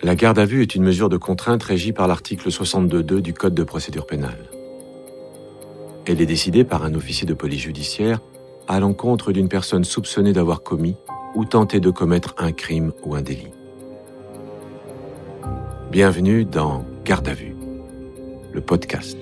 La 0.00 0.14
garde 0.14 0.38
à 0.38 0.44
vue 0.44 0.62
est 0.62 0.76
une 0.76 0.84
mesure 0.84 1.08
de 1.08 1.16
contrainte 1.16 1.62
régie 1.64 1.92
par 1.92 2.06
l'article 2.06 2.50
62.2 2.50 3.20
du 3.20 3.34
Code 3.34 3.54
de 3.54 3.64
procédure 3.64 4.06
pénale. 4.06 4.48
Elle 6.06 6.20
est 6.20 6.26
décidée 6.26 6.62
par 6.62 6.84
un 6.84 6.94
officier 6.94 7.26
de 7.26 7.34
police 7.34 7.62
judiciaire 7.62 8.20
à 8.68 8.78
l'encontre 8.78 9.32
d'une 9.32 9.48
personne 9.48 9.82
soupçonnée 9.82 10.32
d'avoir 10.32 10.62
commis 10.62 10.94
ou 11.34 11.44
tenté 11.44 11.80
de 11.80 11.90
commettre 11.90 12.36
un 12.38 12.52
crime 12.52 12.92
ou 13.02 13.16
un 13.16 13.22
délit. 13.22 13.50
Bienvenue 15.90 16.44
dans 16.44 16.84
Garde 17.04 17.28
à 17.28 17.34
vue, 17.34 17.56
le 18.52 18.60
podcast. 18.60 19.18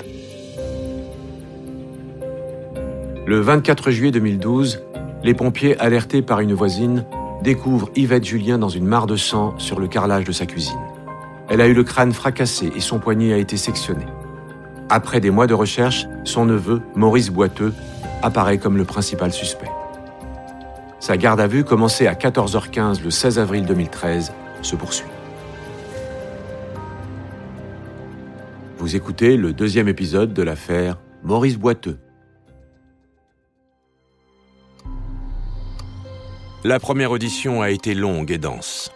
Le 3.24 3.40
24 3.40 3.90
juillet 3.90 4.10
2012, 4.10 4.82
les 5.24 5.32
pompiers, 5.32 5.78
alertés 5.78 6.20
par 6.20 6.40
une 6.40 6.52
voisine, 6.52 7.06
découvrent 7.46 7.90
Yvette 7.94 8.24
Julien 8.24 8.58
dans 8.58 8.68
une 8.68 8.86
mare 8.86 9.06
de 9.06 9.14
sang 9.14 9.56
sur 9.56 9.78
le 9.78 9.86
carrelage 9.86 10.24
de 10.24 10.32
sa 10.32 10.46
cuisine. 10.46 10.80
Elle 11.48 11.60
a 11.60 11.68
eu 11.68 11.74
le 11.74 11.84
crâne 11.84 12.12
fracassé 12.12 12.72
et 12.74 12.80
son 12.80 12.98
poignet 12.98 13.32
a 13.32 13.36
été 13.36 13.56
sectionné. 13.56 14.04
Après 14.88 15.20
des 15.20 15.30
mois 15.30 15.46
de 15.46 15.54
recherche, 15.54 16.08
son 16.24 16.44
neveu, 16.44 16.82
Maurice 16.96 17.30
Boiteux, 17.30 17.72
apparaît 18.20 18.58
comme 18.58 18.76
le 18.76 18.84
principal 18.84 19.32
suspect. 19.32 19.70
Sa 20.98 21.16
garde 21.16 21.38
à 21.38 21.46
vue, 21.46 21.62
commencée 21.62 22.08
à 22.08 22.14
14h15 22.14 23.00
le 23.04 23.10
16 23.10 23.38
avril 23.38 23.64
2013, 23.64 24.32
se 24.62 24.74
poursuit. 24.74 25.06
Vous 28.78 28.96
écoutez 28.96 29.36
le 29.36 29.52
deuxième 29.52 29.86
épisode 29.86 30.34
de 30.34 30.42
l'affaire 30.42 30.98
Maurice 31.22 31.58
Boiteux. 31.58 31.98
La 36.64 36.80
première 36.80 37.10
audition 37.10 37.62
a 37.62 37.70
été 37.70 37.94
longue 37.94 38.30
et 38.30 38.38
dense. 38.38 38.90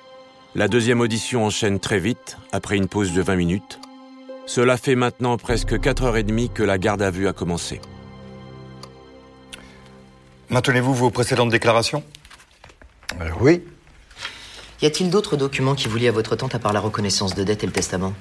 La 0.55 0.66
deuxième 0.66 1.01
audition 1.01 1.45
enchaîne 1.45 1.78
très 1.78 1.98
vite, 1.98 2.37
après 2.52 2.77
une 2.77 2.88
pause 2.88 3.12
de 3.12 3.23
20 3.23 3.37
minutes. 3.37 3.80
Cela 4.46 4.76
fait 4.76 4.96
maintenant 4.96 5.37
presque 5.37 5.74
4h30 5.74 6.52
que 6.52 6.62
la 6.65 6.79
garde 6.79 7.02
à 7.02 7.10
vue 7.10 7.29
a 7.29 7.32
commencé. 7.32 7.80
Maintenez-vous 10.49 10.95
vos 10.95 11.10
précédentes 11.10 11.51
déclarations? 11.51 12.02
Euh, 13.21 13.29
oui. 13.40 13.62
Y 14.82 14.87
a-t-il 14.87 15.10
d'autres 15.10 15.37
documents 15.37 15.77
qui 15.77 15.87
vous 15.87 15.99
lient 15.99 16.09
à 16.09 16.12
votre 16.12 16.34
tante 16.34 16.54
à 16.54 16.59
part 16.59 16.73
la 16.73 16.80
reconnaissance 16.80 17.34
de 17.34 17.45
dette 17.45 17.62
et 17.62 17.66
le 17.66 17.73
testament? 17.73 18.15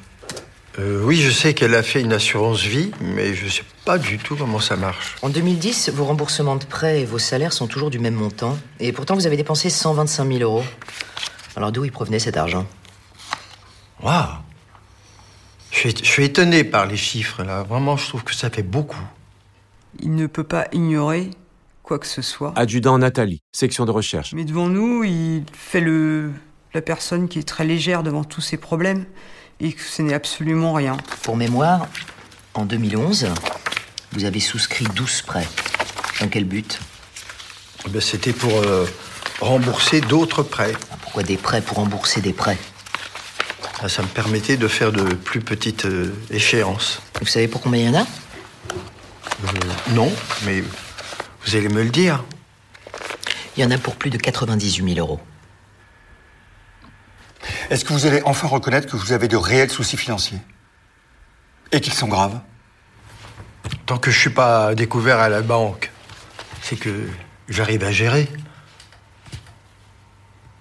Euh, 0.80 1.04
oui, 1.04 1.18
je 1.18 1.30
sais 1.30 1.54
qu'elle 1.54 1.76
a 1.76 1.84
fait 1.84 2.00
une 2.00 2.14
assurance 2.14 2.62
vie, 2.62 2.92
mais 3.02 3.34
je 3.34 3.50
sais 3.50 3.64
pas 3.84 3.98
du 3.98 4.18
tout 4.18 4.38
comment 4.38 4.62
ça 4.62 4.78
marche. 4.78 5.18
En 5.22 5.28
2010, 5.28 5.90
vos 5.90 6.06
remboursements 6.06 6.56
de 6.56 6.64
prêts 6.64 7.02
et 7.02 7.06
vos 7.06 7.20
salaires 7.20 7.52
sont 7.52 7.68
toujours 7.68 7.90
du 7.90 8.00
même 8.00 8.14
montant. 8.14 8.58
Et 8.80 8.94
pourtant, 8.94 9.16
vous 9.16 9.28
avez 9.28 9.36
dépensé 9.36 9.70
125 9.70 10.32
000 10.32 10.40
euros. 10.40 10.64
Alors 11.58 11.74
d'où 11.74 11.84
il 11.84 11.92
provenait 11.92 12.20
cet 12.20 12.38
argent? 12.38 12.66
Waouh 14.02 14.28
je 15.72 15.78
suis, 15.78 15.96
je 16.02 16.10
suis 16.10 16.24
étonné 16.24 16.64
par 16.64 16.86
les 16.86 16.98
chiffres, 16.98 17.44
là. 17.44 17.64
Vraiment, 17.64 17.98
je 17.98 18.08
trouve 18.08 18.24
que 18.24 18.34
ça 18.34 18.50
fait 18.50 18.64
beaucoup. 18.64 19.04
Il 20.00 20.16
ne 20.16 20.28
peut 20.28 20.44
pas 20.44 20.68
ignorer 20.72 21.30
quoi 21.84 22.00
que 22.00 22.08
ce 22.08 22.22
soit. 22.22 22.54
Adjudant 22.56 22.98
Nathalie, 22.98 23.42
section 23.52 23.86
de 23.86 23.92
recherche. 23.92 24.34
Mais 24.34 24.46
devant 24.46 24.68
nous, 24.68 25.04
il 25.04 25.44
fait 25.52 25.82
le 25.82 26.32
la 26.74 26.82
personne 26.82 27.28
qui 27.28 27.40
est 27.40 27.48
très 27.48 27.66
légère 27.66 28.04
devant 28.04 28.24
tous 28.24 28.42
ces 28.42 28.58
problèmes 28.58 29.06
et 29.60 29.74
que 29.74 29.82
ce 29.82 30.02
n'est 30.02 30.14
absolument 30.14 30.74
rien. 30.74 30.98
Pour 31.24 31.36
mémoire, 31.36 31.88
en 32.54 32.66
2011, 32.66 33.28
vous 34.14 34.26
avez 34.26 34.40
souscrit 34.40 34.86
12 34.96 35.22
prêts. 35.24 35.48
Dans 36.22 36.28
quel 36.28 36.46
but? 36.46 36.80
Eh 37.86 37.90
ben, 37.90 38.02
C'était 38.02 38.34
pour 38.34 38.58
euh, 38.58 38.86
rembourser 39.42 40.02
d'autres 40.02 40.44
prêts. 40.44 40.74
Pourquoi 41.02 41.24
des 41.24 41.38
prêts 41.38 41.62
pour 41.62 41.78
rembourser 41.78 42.22
des 42.22 42.34
prêts? 42.34 42.58
Ah, 43.82 43.90
Ça 43.90 44.02
me 44.02 44.08
permettait 44.08 44.58
de 44.58 44.68
faire 44.68 44.92
de 44.92 45.04
plus 45.14 45.42
petites 45.42 45.86
euh, 45.86 46.14
échéances. 46.30 47.02
Vous 47.22 47.28
savez 47.28 47.48
pour 47.48 47.62
combien 47.62 47.82
il 47.82 47.88
y 47.88 47.90
en 47.90 48.02
a? 48.02 48.04
Euh, 48.04 49.60
non, 49.92 50.12
mais 50.46 50.62
vous 50.62 51.56
allez 51.56 51.70
me 51.70 51.84
le 51.84 51.90
dire. 51.90 52.24
Il 53.58 53.64
y 53.64 53.66
en 53.66 53.72
a 53.72 53.78
pour 53.78 53.96
plus 53.96 54.10
de 54.10 54.18
98 54.18 54.94
000 54.96 55.00
euros. 55.06 55.20
Est-ce 57.70 57.86
que 57.86 57.94
vous 57.94 58.08
allez 58.08 58.22
enfin 58.26 58.48
reconnaître 58.48 58.88
que 58.88 58.98
vous 58.98 59.12
avez 59.12 59.28
de 59.28 59.38
réels 59.38 59.70
soucis 59.70 59.96
financiers 59.96 60.40
Et 61.72 61.80
qu'ils 61.82 61.94
sont 61.94 62.08
graves? 62.08 62.40
Tant 63.86 64.00
que 64.00 64.10
je 64.10 64.20
suis 64.20 64.32
pas 64.32 64.74
découvert 64.74 65.20
à 65.20 65.30
la 65.30 65.42
banque, 65.42 65.92
c'est 66.64 66.78
que 66.78 67.08
j'arrive 67.48 67.84
à 67.84 67.92
gérer. 67.92 68.28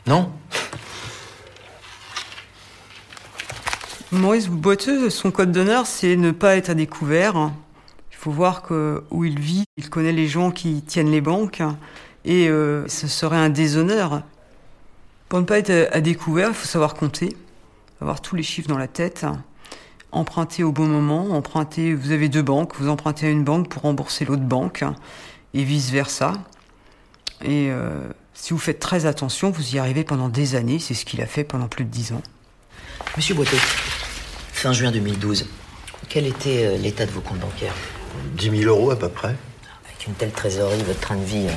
Non? 0.07 0.31
Maurice 4.13 4.49
Boiteux, 4.49 5.09
son 5.09 5.31
code 5.31 5.51
d'honneur, 5.51 5.87
c'est 5.87 6.15
ne 6.17 6.31
pas 6.31 6.57
être 6.57 6.69
à 6.69 6.75
découvert. 6.75 7.53
Il 8.11 8.17
faut 8.17 8.31
voir 8.31 8.61
que 8.61 9.03
où 9.11 9.25
il 9.25 9.39
vit, 9.39 9.65
il 9.79 9.89
connaît 9.89 10.13
les 10.13 10.29
gens 10.29 10.51
qui 10.51 10.83
tiennent 10.83 11.11
les 11.11 11.23
banques 11.23 11.63
et 12.27 12.51
euh, 12.51 12.87
ce 12.87 13.07
serait 13.07 13.37
un 13.39 13.49
déshonneur. 13.49 14.23
Pour 15.28 15.41
ne 15.41 15.44
pas 15.44 15.59
être 15.59 15.91
à 15.93 16.00
découvert, 16.00 16.49
il 16.49 16.55
faut 16.55 16.66
savoir 16.66 16.94
compter, 16.94 17.37
avoir 18.00 18.22
tous 18.22 18.34
les 18.34 18.43
chiffres 18.43 18.69
dans 18.69 18.78
la 18.78 18.89
tête, 18.89 19.27
emprunter 20.11 20.65
au 20.65 20.72
bon 20.72 20.87
moment, 20.87 21.37
emprunter. 21.37 21.94
Vous 21.94 22.12
avez 22.12 22.31
deux 22.31 22.43
banques, 22.43 22.75
vous 22.77 22.89
empruntez 22.89 23.27
à 23.27 23.31
une 23.31 23.44
banque 23.44 23.69
pour 23.69 23.83
rembourser 23.83 24.25
l'autre 24.25 24.43
banque 24.43 24.84
et 25.53 25.65
vice 25.65 25.91
versa. 25.91 26.33
Et 27.43 27.69
euh, 27.71 28.09
si 28.33 28.55
vous 28.55 28.59
faites 28.59 28.78
très 28.78 29.05
attention, 29.05 29.50
vous 29.50 29.75
y 29.75 29.78
arrivez 29.78 30.03
pendant 30.03 30.31
des 30.31 30.55
années. 30.55 30.78
C'est 30.78 30.94
ce 30.94 31.05
qu'il 31.05 31.21
a 31.21 31.27
fait 31.27 31.44
pendant 31.44 31.69
plus 31.69 31.84
de 31.84 31.91
dix 31.91 32.12
ans. 32.12 32.22
Monsieur 33.17 33.34
Boiteux, 33.34 33.59
fin 34.53 34.72
juin 34.72 34.91
2012, 34.91 35.47
quel 36.09 36.27
était 36.27 36.65
euh, 36.65 36.78
l'état 36.78 37.05
de 37.05 37.11
vos 37.11 37.21
comptes 37.21 37.38
bancaires? 37.38 37.75
10 38.33 38.62
000 38.62 38.75
euros 38.75 38.91
à 38.91 38.99
peu 38.99 39.09
près. 39.11 39.37
Avec 39.84 40.06
une 40.06 40.15
telle 40.15 40.33
trésorerie, 40.33 40.83
votre 40.84 41.00
train 41.00 41.17
de 41.17 41.25
vie, 41.25 41.47
euh, 41.49 41.53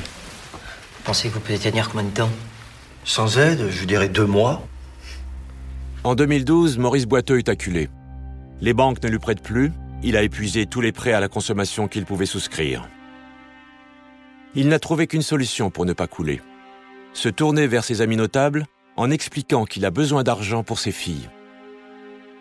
vous 0.56 1.04
pensez 1.06 1.30
que 1.30 1.36
vous 1.36 1.40
pouvez 1.40 1.58
tenir 1.58 1.90
combien 1.90 2.04
de 2.04 2.14
temps? 2.14 2.30
Sans 3.04 3.38
aide, 3.38 3.70
je 3.70 3.86
dirais 3.86 4.10
deux 4.10 4.26
mois. 4.26 4.68
En 6.04 6.16
2012, 6.16 6.78
Maurice 6.78 7.06
Boiteux 7.06 7.40
est 7.40 7.50
acculé. 7.50 7.90
Les 8.62 8.74
banques 8.74 9.02
ne 9.04 9.10
lui 9.10 9.20
prêtent 9.20 9.44
plus, 9.44 9.72
il 10.04 10.18
a 10.18 10.24
épuisé 10.24 10.66
tous 10.66 10.82
les 10.82 10.92
prêts 10.92 11.14
à 11.14 11.20
la 11.20 11.28
consommation 11.28 11.88
qu'il 11.88 12.06
pouvait 12.06 12.26
souscrire. 12.26 12.88
Il 14.56 14.68
n'a 14.68 14.80
trouvé 14.80 15.08
qu'une 15.08 15.22
solution 15.22 15.70
pour 15.70 15.86
ne 15.86 15.94
pas 15.94 16.08
couler. 16.08 16.42
Se 17.14 17.30
tourner 17.30 17.68
vers 17.68 17.84
ses 17.84 18.02
amis 18.02 18.18
notables 18.18 18.66
en 18.98 19.10
expliquant 19.10 19.66
qu'il 19.66 19.86
a 19.86 19.92
besoin 19.92 20.24
d'argent 20.24 20.64
pour 20.64 20.80
ses 20.80 20.92
filles. 20.92 21.30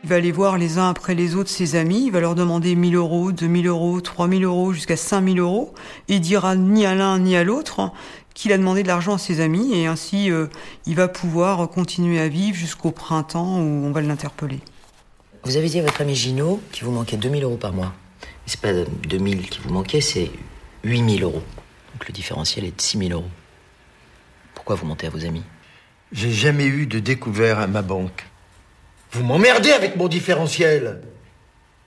Il 0.03 0.09
va 0.09 0.17
aller 0.17 0.33
voir 0.33 0.57
les 0.57 0.79
uns 0.79 0.89
après 0.89 1.15
les 1.15 1.35
autres 1.35 1.51
ses 1.51 1.77
amis, 1.77 2.07
il 2.07 2.11
va 2.11 2.21
leur 2.21 2.35
demander 2.35 2.75
1000 2.75 2.97
euros, 2.97 3.33
2000 3.33 3.67
euros, 3.67 4.01
3000 4.01 4.45
euros, 4.45 4.73
jusqu'à 4.73 4.97
5000 4.97 5.39
euros. 5.39 5.75
Et 6.09 6.15
il 6.15 6.21
dira 6.21 6.57
ni 6.57 6.87
à 6.87 6.95
l'un 6.95 7.19
ni 7.19 7.37
à 7.37 7.45
l'autre 7.45 7.93
qu'il 8.33 8.53
a 8.53 8.59
demandé 8.59 8.83
de 8.83 8.89
l'argent 8.89 9.15
à 9.15 9.19
ses 9.19 9.41
amis 9.41 9.75
et 9.75 9.87
ainsi 9.87 10.31
euh, 10.31 10.47
il 10.87 10.95
va 10.95 11.09
pouvoir 11.09 11.69
continuer 11.69 12.19
à 12.19 12.29
vivre 12.29 12.57
jusqu'au 12.57 12.91
printemps 12.91 13.59
où 13.59 13.85
on 13.85 13.91
va 13.91 14.01
l'interpeller. 14.01 14.61
Vous 15.45 15.59
avez 15.59 15.69
dit 15.69 15.79
à 15.79 15.83
votre 15.83 16.01
ami 16.01 16.15
Gino 16.15 16.63
qu'il 16.73 16.85
vous 16.85 16.93
manquait 16.93 17.19
2000 17.19 17.45
euros 17.45 17.57
par 17.57 17.75
mois. 17.75 17.93
Mais 18.23 18.27
c'est 18.47 18.61
pas 18.61 18.73
2000 18.73 19.51
qui 19.51 19.61
vous 19.61 19.71
manquait, 19.71 20.01
c'est 20.01 20.31
8000 20.85 21.23
euros. 21.25 21.43
Donc 21.93 22.09
le 22.09 22.13
différentiel 22.15 22.65
est 22.65 22.75
de 22.75 22.81
6000 22.81 23.13
euros. 23.13 23.29
Pourquoi 24.55 24.77
vous 24.77 24.87
mentez 24.87 25.09
à 25.09 25.11
vos 25.11 25.27
amis? 25.27 25.43
J'ai 26.13 26.31
jamais 26.31 26.67
eu 26.67 26.87
de 26.87 26.99
découvert 26.99 27.59
à 27.59 27.67
ma 27.67 27.83
banque. 27.83 28.30
Vous 29.13 29.25
m'emmerdez 29.25 29.73
avec 29.73 29.97
mon 29.97 30.09
différentiel. 30.09 31.01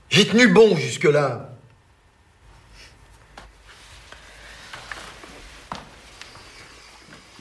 J'ai 0.10 0.28
tenu 0.28 0.48
bon 0.48 0.76
jusque-là. 0.76 1.50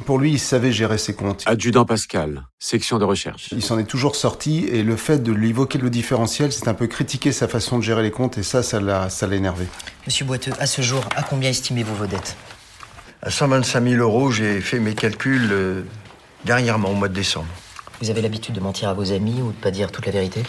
Pour 0.07 0.19
lui, 0.19 0.33
il 0.33 0.39
savait 0.39 0.73
gérer 0.73 0.99
ses 0.99 1.15
comptes. 1.15 1.43
Adjudant 1.47 1.85
Pascal, 1.85 2.45
section 2.59 2.99
de 2.99 3.05
recherche. 3.05 3.49
Il 3.53 3.63
s'en 3.63 3.79
est 3.79 3.85
toujours 3.85 4.17
sorti 4.17 4.65
et 4.65 4.83
le 4.83 4.97
fait 4.97 5.23
de 5.23 5.33
lui 5.33 5.51
évoquer 5.51 5.79
le 5.79 5.91
différentiel, 5.91 6.53
c'est 6.53 6.67
un 6.67 6.75
peu 6.75 6.87
critiquer 6.89 7.31
sa 7.31 7.47
façon 7.47 7.79
de 7.79 7.83
gérer 7.83 8.03
les 8.03 8.11
comptes 8.11 8.37
et 8.39 8.43
ça, 8.43 8.63
ça 8.63 8.81
l'a, 8.81 9.11
ça 9.11 9.27
l'a 9.27 9.37
énervé. 9.37 9.67
Monsieur 10.07 10.25
Boiteux, 10.25 10.53
à 10.59 10.67
ce 10.67 10.83
jour, 10.83 11.05
à 11.15 11.23
combien 11.23 11.51
estimez-vous 11.51 11.95
vos 11.95 12.07
dettes? 12.07 12.37
À 13.23 13.31
125 13.31 13.85
000 13.85 14.03
euros, 14.03 14.33
j'ai 14.33 14.61
fait 14.61 14.81
mes 14.81 14.95
calculs 14.95 15.49
euh, 15.53 15.83
dernièrement, 16.45 16.91
au 16.91 16.95
mois 16.95 17.09
de 17.09 17.15
décembre. 17.15 17.47
Vous 18.03 18.11
avez 18.11 18.21
l'habitude 18.21 18.55
de 18.57 18.61
mentir 18.61 18.89
à 18.89 18.95
vos 18.95 19.13
amis 19.13 19.41
ou 19.41 19.53
de 19.53 19.57
pas 19.57 19.71
dire 19.71 19.93
toute 19.93 20.07
la 20.07 20.11
vérité 20.13 20.43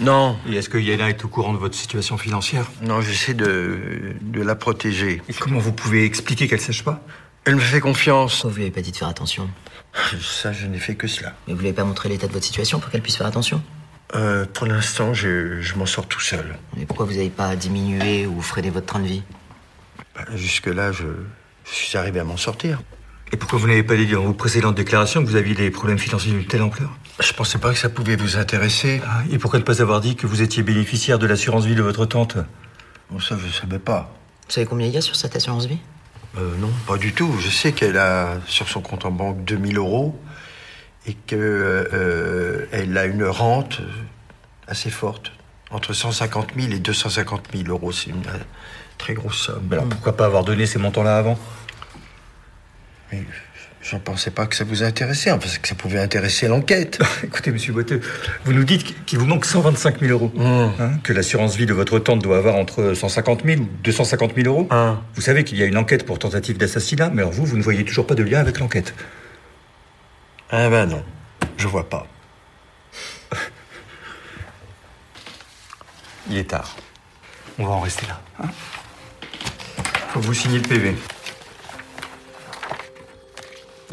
Non, 0.00 0.36
Et 0.50 0.56
est-ce 0.56 0.68
que 0.68 0.76
Yéna 0.76 1.08
est 1.08 1.24
au 1.24 1.28
courant 1.28 1.52
de 1.52 1.58
votre 1.58 1.76
situation 1.76 2.18
financière 2.18 2.66
non, 2.82 3.00
j'essaie 3.00 3.32
de, 3.34 4.16
de 4.20 4.42
la 4.42 4.56
protéger. 4.56 5.22
Et 5.28 5.32
comment 5.32 5.60
vous 5.60 5.72
pouvez 5.72 6.04
expliquer 6.04 6.48
qu'elle 6.48 6.60
sache 6.60 6.82
pas 6.82 7.00
Elle 7.44 7.54
me 7.54 7.60
fait 7.60 7.78
confiance. 7.78 8.32
Pourquoi 8.34 8.50
vous 8.50 8.56
lui 8.56 8.62
avez 8.64 8.72
pas 8.72 8.80
dit 8.80 8.90
de 8.90 8.96
faire 8.96 9.06
attention 9.06 9.48
Ça, 10.20 10.52
je 10.52 10.66
n'ai 10.66 10.80
fait 10.80 10.96
que 10.96 11.06
cela. 11.06 11.32
Mais 11.46 11.54
vous 11.54 11.60
lui 11.60 11.68
avez 11.68 11.76
pas 11.76 11.84
montré 11.84 12.08
l'état 12.08 12.26
de 12.26 12.32
votre 12.32 12.44
situation 12.44 12.80
pour 12.80 12.90
qu'elle 12.90 13.02
puisse 13.02 13.16
faire 13.18 13.28
attention 13.28 13.62
Euh, 14.16 14.46
pour 14.52 14.66
l'instant, 14.66 15.14
je, 15.14 15.60
je 15.60 15.74
m'en 15.76 15.86
sors 15.86 16.08
tout 16.08 16.20
seul. 16.20 16.58
Mais 16.76 16.86
pourquoi 16.86 17.06
vous 17.06 17.12
n'avez 17.14 17.30
pas 17.30 17.54
diminué 17.54 18.26
ou 18.26 18.42
freiné 18.42 18.70
votre 18.70 18.86
train 18.86 18.98
de 19.00 19.06
vie 19.06 19.22
Bah, 20.16 20.24
Jusque-là, 20.34 20.90
je, 20.90 21.04
je 21.64 21.72
suis 21.72 21.96
arrivé 21.96 22.18
à 22.18 22.24
m'en 22.24 22.36
sortir. 22.36 22.82
Et 23.32 23.36
pourquoi 23.36 23.58
vous 23.58 23.66
n'avez 23.66 23.82
pas 23.82 23.96
dit 23.96 24.06
dans 24.06 24.22
vos 24.22 24.32
précédentes 24.32 24.76
déclarations 24.76 25.22
que 25.24 25.28
vous 25.28 25.36
aviez 25.36 25.54
des 25.54 25.70
problèmes 25.70 25.98
financiers 25.98 26.32
d'une 26.32 26.46
telle 26.46 26.62
ampleur? 26.62 26.90
Je 27.20 27.32
pensais 27.32 27.58
pas 27.58 27.72
que 27.72 27.78
ça 27.78 27.88
pouvait 27.88 28.16
vous 28.16 28.36
intéresser. 28.36 29.00
Ah, 29.06 29.22
Et 29.32 29.38
pourquoi 29.38 29.58
ne 29.58 29.64
pas 29.64 29.82
avoir 29.82 30.00
dit 30.00 30.14
que 30.16 30.26
vous 30.26 30.42
étiez 30.42 30.62
bénéficiaire 30.62 31.18
de 31.18 31.26
l'assurance 31.26 31.64
vie 31.64 31.74
de 31.74 31.82
votre 31.82 32.06
tante? 32.06 32.36
Bon, 33.10 33.18
ça, 33.18 33.36
je 33.36 33.52
savais 33.52 33.78
pas. 33.80 34.14
Vous 34.46 34.52
savez 34.52 34.66
combien 34.66 34.86
il 34.86 34.92
y 34.92 34.96
a 34.96 35.00
sur 35.00 35.16
cette 35.16 35.34
assurance 35.34 35.66
vie? 35.66 35.78
Euh, 36.38 36.54
non, 36.58 36.70
pas 36.86 36.98
du 36.98 37.12
tout. 37.12 37.34
Je 37.40 37.48
sais 37.48 37.72
qu'elle 37.72 37.96
a 37.96 38.36
sur 38.46 38.68
son 38.68 38.80
compte 38.80 39.04
en 39.04 39.10
banque 39.10 39.44
2000 39.44 39.76
euros 39.78 40.20
et 41.06 41.14
qu'elle 41.14 42.96
a 42.96 43.04
une 43.06 43.24
rente 43.24 43.80
euh, 43.80 43.90
assez 44.68 44.90
forte, 44.90 45.32
entre 45.70 45.92
150 45.94 46.50
000 46.56 46.72
et 46.72 46.78
250 46.78 47.48
000 47.54 47.68
euros. 47.68 47.90
C'est 47.90 48.10
une 48.10 48.26
euh, 48.26 48.38
très 48.98 49.14
grosse 49.14 49.38
somme. 49.46 49.62
Mais 49.68 49.76
alors 49.76 49.88
pourquoi 49.88 50.16
pas 50.16 50.26
avoir 50.26 50.44
donné 50.44 50.66
ces 50.66 50.78
montants-là 50.78 51.16
avant? 51.16 51.38
Mais 53.12 53.22
je 53.88 53.94
ne 53.94 54.00
pensais 54.00 54.32
pas 54.32 54.46
que 54.46 54.56
ça 54.56 54.64
vous 54.64 54.82
intéressait, 54.82 55.30
enfin, 55.30 55.48
que 55.62 55.68
ça 55.68 55.76
pouvait 55.76 56.00
intéresser 56.00 56.48
l'enquête. 56.48 56.98
Écoutez, 57.24 57.52
monsieur 57.52 57.72
Boiteux, 57.72 58.00
vous 58.44 58.52
nous 58.52 58.64
dites 58.64 59.04
qu'il 59.06 59.18
vous 59.18 59.26
manque 59.26 59.44
125 59.44 60.00
000 60.00 60.12
euros. 60.12 60.32
Hein, 60.40 60.72
que 61.04 61.12
l'assurance 61.12 61.54
vie 61.54 61.66
de 61.66 61.72
votre 61.72 61.98
tante 62.00 62.20
doit 62.20 62.38
avoir 62.38 62.56
entre 62.56 62.94
150 62.94 63.44
000 63.44 63.60
ou 63.60 63.68
250 63.84 64.34
000 64.34 64.48
euros. 64.48 64.66
Hein. 64.70 65.00
Vous 65.14 65.20
savez 65.20 65.44
qu'il 65.44 65.56
y 65.58 65.62
a 65.62 65.66
une 65.66 65.76
enquête 65.76 66.04
pour 66.04 66.18
tentative 66.18 66.58
d'assassinat, 66.58 67.10
mais 67.10 67.22
alors 67.22 67.32
vous, 67.32 67.44
vous 67.44 67.56
ne 67.56 67.62
voyez 67.62 67.84
toujours 67.84 68.08
pas 68.08 68.14
de 68.14 68.24
lien 68.24 68.40
avec 68.40 68.58
l'enquête. 68.58 68.92
Ah 70.50 70.68
ben 70.68 70.86
non, 70.86 71.04
je 71.56 71.68
vois 71.68 71.88
pas. 71.88 72.06
Il 76.28 76.38
est 76.38 76.50
tard. 76.50 76.76
On 77.58 77.66
va 77.66 77.72
en 77.72 77.80
rester 77.80 78.06
là. 78.06 78.20
Hein 78.42 78.48
Faut 80.08 80.20
que 80.20 80.26
vous 80.26 80.34
signer 80.34 80.58
le 80.58 80.66
PV. 80.68 80.94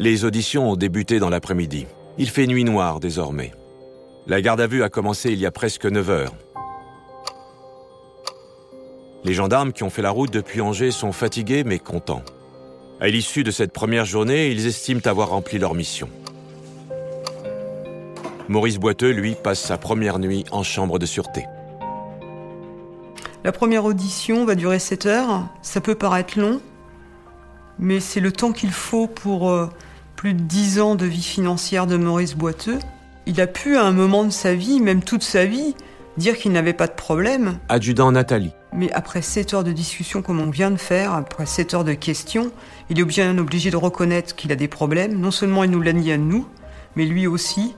Les 0.00 0.24
auditions 0.24 0.72
ont 0.72 0.74
débuté 0.74 1.20
dans 1.20 1.30
l'après-midi. 1.30 1.86
Il 2.18 2.28
fait 2.28 2.48
nuit 2.48 2.64
noire 2.64 2.98
désormais. 2.98 3.52
La 4.26 4.40
garde 4.40 4.60
à 4.60 4.66
vue 4.66 4.82
a 4.82 4.88
commencé 4.88 5.30
il 5.30 5.38
y 5.38 5.46
a 5.46 5.52
presque 5.52 5.86
9 5.86 6.10
heures. 6.10 6.34
Les 9.22 9.34
gendarmes 9.34 9.72
qui 9.72 9.84
ont 9.84 9.90
fait 9.90 10.02
la 10.02 10.10
route 10.10 10.32
depuis 10.32 10.60
Angers 10.60 10.90
sont 10.90 11.12
fatigués 11.12 11.62
mais 11.62 11.78
contents. 11.78 12.22
À 13.00 13.06
l'issue 13.06 13.44
de 13.44 13.52
cette 13.52 13.72
première 13.72 14.04
journée, 14.04 14.50
ils 14.50 14.66
estiment 14.66 15.00
avoir 15.04 15.28
rempli 15.28 15.58
leur 15.58 15.74
mission. 15.74 16.08
Maurice 18.48 18.78
Boiteux, 18.78 19.10
lui, 19.10 19.36
passe 19.40 19.60
sa 19.60 19.78
première 19.78 20.18
nuit 20.18 20.44
en 20.50 20.64
chambre 20.64 20.98
de 20.98 21.06
sûreté. 21.06 21.46
La 23.44 23.52
première 23.52 23.84
audition 23.84 24.44
va 24.44 24.56
durer 24.56 24.80
7 24.80 25.06
heures. 25.06 25.46
Ça 25.62 25.80
peut 25.80 25.94
paraître 25.94 26.38
long, 26.38 26.60
mais 27.84 28.00
c'est 28.00 28.20
le 28.20 28.32
temps 28.32 28.52
qu'il 28.52 28.72
faut 28.72 29.06
pour 29.06 29.50
euh, 29.50 29.68
plus 30.16 30.34
de 30.34 30.40
10 30.40 30.80
ans 30.80 30.94
de 30.94 31.04
vie 31.04 31.22
financière 31.22 31.86
de 31.86 31.96
Maurice 31.96 32.34
Boiteux. 32.34 32.78
Il 33.26 33.40
a 33.40 33.46
pu, 33.46 33.76
à 33.76 33.84
un 33.84 33.92
moment 33.92 34.24
de 34.24 34.30
sa 34.30 34.54
vie, 34.54 34.80
même 34.80 35.02
toute 35.02 35.22
sa 35.22 35.44
vie, 35.44 35.74
dire 36.16 36.36
qu'il 36.36 36.52
n'avait 36.52 36.72
pas 36.72 36.86
de 36.86 36.92
problème. 36.92 37.58
Adjudant 37.68 38.10
Nathalie. 38.10 38.52
Mais 38.72 38.90
après 38.92 39.22
7 39.22 39.54
heures 39.54 39.64
de 39.64 39.72
discussion 39.72 40.22
comme 40.22 40.40
on 40.40 40.50
vient 40.50 40.70
de 40.70 40.76
faire, 40.76 41.12
après 41.12 41.46
7 41.46 41.74
heures 41.74 41.84
de 41.84 41.92
questions, 41.92 42.50
il 42.88 42.98
est 42.98 43.04
bien 43.04 43.36
obligé 43.38 43.70
de 43.70 43.76
reconnaître 43.76 44.34
qu'il 44.34 44.50
a 44.50 44.56
des 44.56 44.68
problèmes. 44.68 45.18
Non 45.18 45.30
seulement 45.30 45.62
il 45.62 45.70
nous 45.70 45.82
l'a 45.82 45.92
dit 45.92 46.10
à 46.10 46.16
nous, 46.16 46.48
mais 46.96 47.04
lui 47.04 47.26
aussi, 47.26 47.74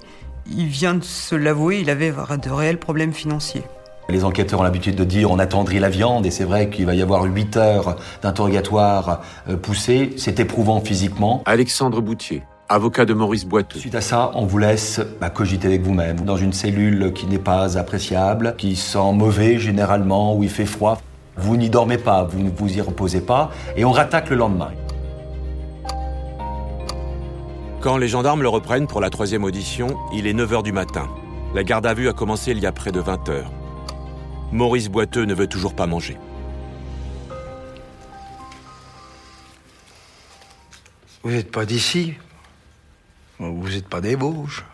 il 0.46 0.66
vient 0.66 0.94
de 0.94 1.04
se 1.04 1.34
l'avouer, 1.34 1.80
il 1.80 1.90
avait 1.90 2.12
de 2.12 2.50
réels 2.50 2.78
problèmes 2.78 3.12
financiers. 3.12 3.64
Les 4.08 4.24
enquêteurs 4.24 4.60
ont 4.60 4.62
l'habitude 4.62 4.94
de 4.94 5.04
dire 5.04 5.30
on 5.30 5.38
attendrit 5.38 5.80
la 5.80 5.88
viande 5.88 6.26
et 6.26 6.30
c'est 6.30 6.44
vrai 6.44 6.70
qu'il 6.70 6.86
va 6.86 6.94
y 6.94 7.02
avoir 7.02 7.24
8 7.24 7.56
heures 7.56 7.96
d'interrogatoire 8.22 9.22
euh, 9.48 9.56
poussé. 9.56 10.12
C'est 10.16 10.38
éprouvant 10.38 10.80
physiquement. 10.80 11.42
Alexandre 11.44 12.00
Boutier, 12.00 12.44
avocat 12.68 13.04
de 13.04 13.14
Maurice 13.14 13.44
Boiteux. 13.44 13.80
Suite 13.80 13.96
à 13.96 14.00
ça, 14.00 14.30
on 14.34 14.46
vous 14.46 14.58
laisse 14.58 15.00
bah, 15.20 15.30
cogiter 15.30 15.66
avec 15.66 15.82
vous-même 15.82 16.20
dans 16.20 16.36
une 16.36 16.52
cellule 16.52 17.12
qui 17.14 17.26
n'est 17.26 17.40
pas 17.40 17.76
appréciable, 17.76 18.54
qui 18.56 18.76
sent 18.76 19.12
mauvais 19.12 19.58
généralement, 19.58 20.36
où 20.36 20.44
il 20.44 20.50
fait 20.50 20.66
froid. 20.66 21.00
Vous 21.36 21.56
n'y 21.56 21.68
dormez 21.68 21.98
pas, 21.98 22.22
vous 22.22 22.40
ne 22.40 22.48
vous 22.48 22.78
y 22.78 22.80
reposez 22.80 23.20
pas 23.20 23.50
et 23.76 23.84
on 23.84 23.90
rattaque 23.90 24.30
le 24.30 24.36
lendemain. 24.36 24.70
Quand 27.80 27.98
les 27.98 28.08
gendarmes 28.08 28.42
le 28.42 28.48
reprennent 28.48 28.86
pour 28.86 29.00
la 29.00 29.10
troisième 29.10 29.44
audition, 29.44 29.96
il 30.12 30.26
est 30.26 30.32
9h 30.32 30.62
du 30.62 30.72
matin. 30.72 31.08
La 31.54 31.62
garde 31.64 31.86
à 31.86 31.94
vue 31.94 32.08
a 32.08 32.12
commencé 32.12 32.52
il 32.52 32.58
y 32.58 32.66
a 32.66 32.72
près 32.72 32.90
de 32.90 33.00
20 33.00 33.28
heures. 33.28 33.50
Maurice 34.52 34.88
Boiteux 34.88 35.24
ne 35.24 35.34
veut 35.34 35.46
toujours 35.46 35.74
pas 35.74 35.86
manger. 35.86 36.16
Vous 41.22 41.30
n'êtes 41.30 41.50
pas 41.50 41.64
d'ici 41.64 42.14
Vous 43.38 43.68
n'êtes 43.68 43.88
pas 43.88 44.00
des 44.00 44.14
Vosges 44.14 44.64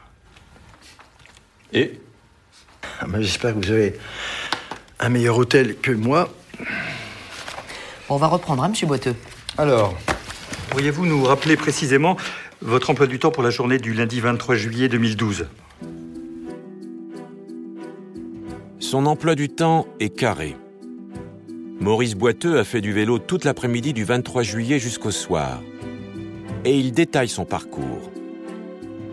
Et 1.73 1.99
Ah, 3.01 3.07
mais 3.09 3.23
J'espère 3.23 3.55
que 3.55 3.65
vous 3.65 3.71
avez 3.73 3.99
un 5.01 5.09
meilleur 5.09 5.39
hôtel 5.39 5.77
que 5.79 5.91
moi. 5.91 6.29
On 8.09 8.19
va 8.19 8.27
reprendre, 8.27 8.63
hein, 8.63 8.69
monsieur 8.69 8.87
Boiteux 8.87 9.17
Alors, 9.57 9.97
pourriez-vous 10.71 11.07
nous 11.07 11.25
rappeler 11.25 11.57
précisément 11.57 12.17
votre 12.61 12.91
emploi 12.91 13.07
du 13.07 13.19
temps 13.19 13.31
pour 13.31 13.43
la 13.43 13.51
journée 13.51 13.79
du 13.79 13.95
lundi 13.95 14.21
23 14.21 14.55
juillet 14.57 14.89
2012 14.89 15.47
Son 18.93 19.07
emploi 19.07 19.35
du 19.35 19.49
temps 19.49 19.87
est 20.01 20.11
carré. 20.11 20.55
Maurice 21.81 22.15
Boiteux 22.15 22.59
a 22.59 22.63
fait 22.63 22.83
du 22.83 22.93
vélo 22.93 23.19
toute 23.19 23.47
l'après-midi 23.47 23.95
du 23.95 24.05
23 24.05 24.43
juillet 24.43 24.79
jusqu'au 24.79 25.11
soir. 25.11 25.63
Et 26.67 26.79
il 26.79 26.93
détaille 26.93 27.31
son 27.31 27.47
parcours. 27.47 28.11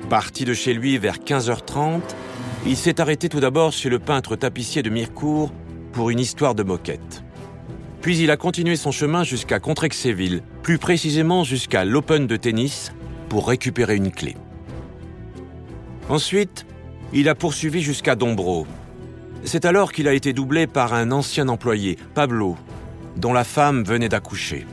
Parti 0.10 0.44
de 0.44 0.54
chez 0.54 0.74
lui 0.74 0.98
vers 0.98 1.20
15h30, 1.20 2.02
il 2.68 2.76
s'est 2.76 3.00
arrêté 3.00 3.30
tout 3.30 3.40
d'abord 3.40 3.72
chez 3.72 3.88
le 3.88 4.00
peintre 4.00 4.36
tapissier 4.36 4.84
de 4.84 4.90
Mirecourt 4.90 5.50
pour 5.94 6.10
une 6.10 6.20
histoire 6.20 6.56
de 6.56 6.64
moquette. 6.64 7.24
Puis 8.02 8.18
il 8.18 8.32
a 8.32 8.36
continué 8.36 8.76
son 8.76 8.92
chemin 8.92 9.24
jusqu'à 9.24 9.62
Contrexéville, 9.62 10.44
plus 10.62 10.78
précisément 10.78 11.46
jusqu'à 11.46 11.86
l'Open 11.86 12.28
de 12.28 12.36
tennis, 12.36 12.92
pour 13.30 13.48
récupérer 13.48 13.96
une 13.96 14.12
clé. 14.12 14.36
Ensuite, 16.10 16.66
il 17.14 17.30
a 17.30 17.34
poursuivi 17.34 17.82
jusqu'à 17.82 18.16
Dombreau. 18.16 18.68
C'est 19.44 19.66
alors 19.66 19.92
qu'il 19.92 20.08
a 20.08 20.14
été 20.14 20.34
doublé 20.34 20.68
par 20.68 20.94
un 20.94 21.12
ancien 21.12 21.48
employé, 21.48 21.98
Pablo, 22.14 22.58
dont 23.16 23.34
la 23.34 23.44
femme 23.44 23.84
venait 23.84 24.10
d'accoucher. 24.10 24.66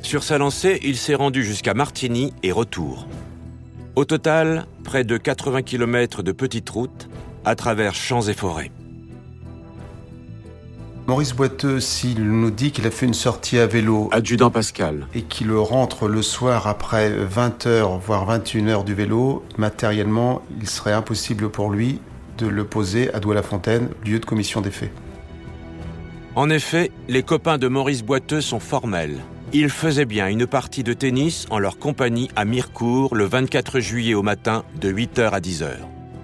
Sur 0.00 0.22
sa 0.22 0.38
lancée, 0.38 0.78
il 0.82 0.96
s'est 0.96 1.14
rendu 1.14 1.42
jusqu'à 1.42 1.74
Martigny 1.74 2.32
et 2.42 2.52
retour. 2.52 3.08
Au 3.96 4.04
total, 4.04 4.66
près 4.84 5.04
de 5.04 5.16
80 5.16 5.62
km 5.62 6.22
de 6.22 6.32
petites 6.32 6.68
routes 6.68 7.08
à 7.44 7.56
travers 7.56 7.94
champs 7.94 8.22
et 8.22 8.34
forêts. 8.34 8.70
Maurice 11.06 11.34
Boiteux, 11.34 11.80
s'il 11.80 12.28
nous 12.28 12.50
dit 12.50 12.72
qu'il 12.72 12.86
a 12.86 12.90
fait 12.90 13.06
une 13.06 13.14
sortie 13.14 13.58
à 13.58 13.66
vélo 13.66 14.08
Adjudant 14.12 14.50
Pascal. 14.50 15.06
et 15.14 15.22
qu'il 15.22 15.52
rentre 15.52 16.08
le 16.08 16.20
soir 16.20 16.66
après 16.66 17.10
20h, 17.10 18.00
voire 18.00 18.38
21h 18.38 18.84
du 18.84 18.92
vélo, 18.92 19.44
matériellement, 19.56 20.42
il 20.60 20.68
serait 20.68 20.92
impossible 20.92 21.48
pour 21.48 21.70
lui 21.70 22.00
de 22.38 22.46
le 22.46 22.64
poser 22.64 23.12
à 23.14 23.20
Douai-la-Fontaine, 23.20 23.88
lieu 24.04 24.18
de 24.18 24.24
commission 24.24 24.60
des 24.60 24.70
faits. 24.70 24.92
En 26.34 26.50
effet, 26.50 26.90
les 27.08 27.22
copains 27.22 27.58
de 27.58 27.68
Maurice 27.68 28.02
Boiteux 28.02 28.40
sont 28.40 28.60
formels. 28.60 29.18
Ils 29.52 29.70
faisaient 29.70 30.04
bien 30.04 30.28
une 30.28 30.46
partie 30.46 30.82
de 30.82 30.92
tennis 30.92 31.46
en 31.50 31.58
leur 31.58 31.78
compagnie 31.78 32.28
à 32.36 32.44
Mirecourt 32.44 33.14
le 33.14 33.24
24 33.24 33.80
juillet 33.80 34.14
au 34.14 34.22
matin 34.22 34.64
de 34.80 34.92
8h 34.92 35.30
à 35.30 35.40
10h. 35.40 35.68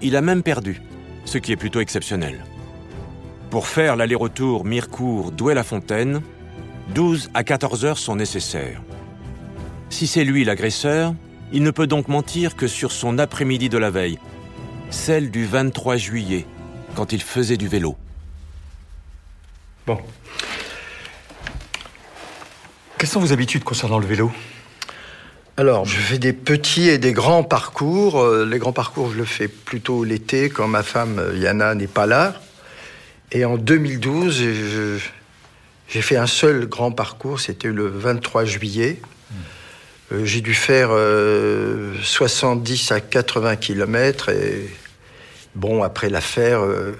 Il 0.01 0.15
a 0.15 0.21
même 0.21 0.43
perdu, 0.43 0.81
ce 1.25 1.37
qui 1.37 1.51
est 1.51 1.55
plutôt 1.55 1.79
exceptionnel. 1.79 2.43
Pour 3.49 3.67
faire 3.67 3.95
l'aller-retour 3.95 4.65
Mirecourt-Douai-la-Fontaine, 4.65 6.21
12 6.93 7.31
à 7.33 7.43
14 7.43 7.85
heures 7.85 7.97
sont 7.97 8.15
nécessaires. 8.15 8.81
Si 9.89 10.05
c'est 10.05 10.23
lui 10.23 10.43
l'agresseur, 10.43 11.15
il 11.53 11.63
ne 11.63 11.71
peut 11.71 11.87
donc 11.87 12.07
mentir 12.07 12.55
que 12.55 12.67
sur 12.67 12.91
son 12.91 13.19
après-midi 13.19 13.69
de 13.69 13.77
la 13.77 13.89
veille, 13.89 14.19
celle 14.89 15.31
du 15.31 15.45
23 15.45 15.97
juillet, 15.97 16.45
quand 16.95 17.13
il 17.13 17.21
faisait 17.21 17.57
du 17.57 17.67
vélo. 17.67 17.97
Bon. 19.87 19.97
Quelles 22.97 23.09
sont 23.09 23.19
vos 23.19 23.33
habitudes 23.33 23.63
concernant 23.63 23.99
le 23.99 24.05
vélo? 24.05 24.31
Alors, 25.57 25.85
je 25.85 25.97
fais 25.97 26.17
des 26.17 26.33
petits 26.33 26.87
et 26.89 26.97
des 26.97 27.13
grands 27.13 27.43
parcours. 27.43 28.19
Euh, 28.19 28.45
Les 28.45 28.57
grands 28.59 28.71
parcours, 28.73 29.11
je 29.11 29.17
le 29.17 29.25
fais 29.25 29.47
plutôt 29.47 30.03
l'été, 30.03 30.49
quand 30.49 30.67
ma 30.67 30.83
femme 30.83 31.19
euh, 31.19 31.37
Yana 31.37 31.75
n'est 31.75 31.87
pas 31.87 32.05
là. 32.07 32.41
Et 33.31 33.45
en 33.45 33.57
2012, 33.57 34.35
je- 34.35 34.97
j'ai 35.89 36.01
fait 36.01 36.15
un 36.17 36.25
seul 36.27 36.65
grand 36.67 36.91
parcours, 36.91 37.39
c'était 37.39 37.67
le 37.69 37.87
23 37.87 38.45
juillet. 38.45 38.99
Euh, 40.13 40.25
J'ai 40.25 40.41
dû 40.41 40.53
faire 40.53 40.89
euh, 40.91 41.93
70 42.01 42.91
à 42.91 42.99
80 43.01 43.55
kilomètres. 43.57 44.29
Et 44.29 44.69
bon, 45.55 45.83
après 45.83 46.09
l'affaire, 46.09 46.63
euh, 46.63 46.95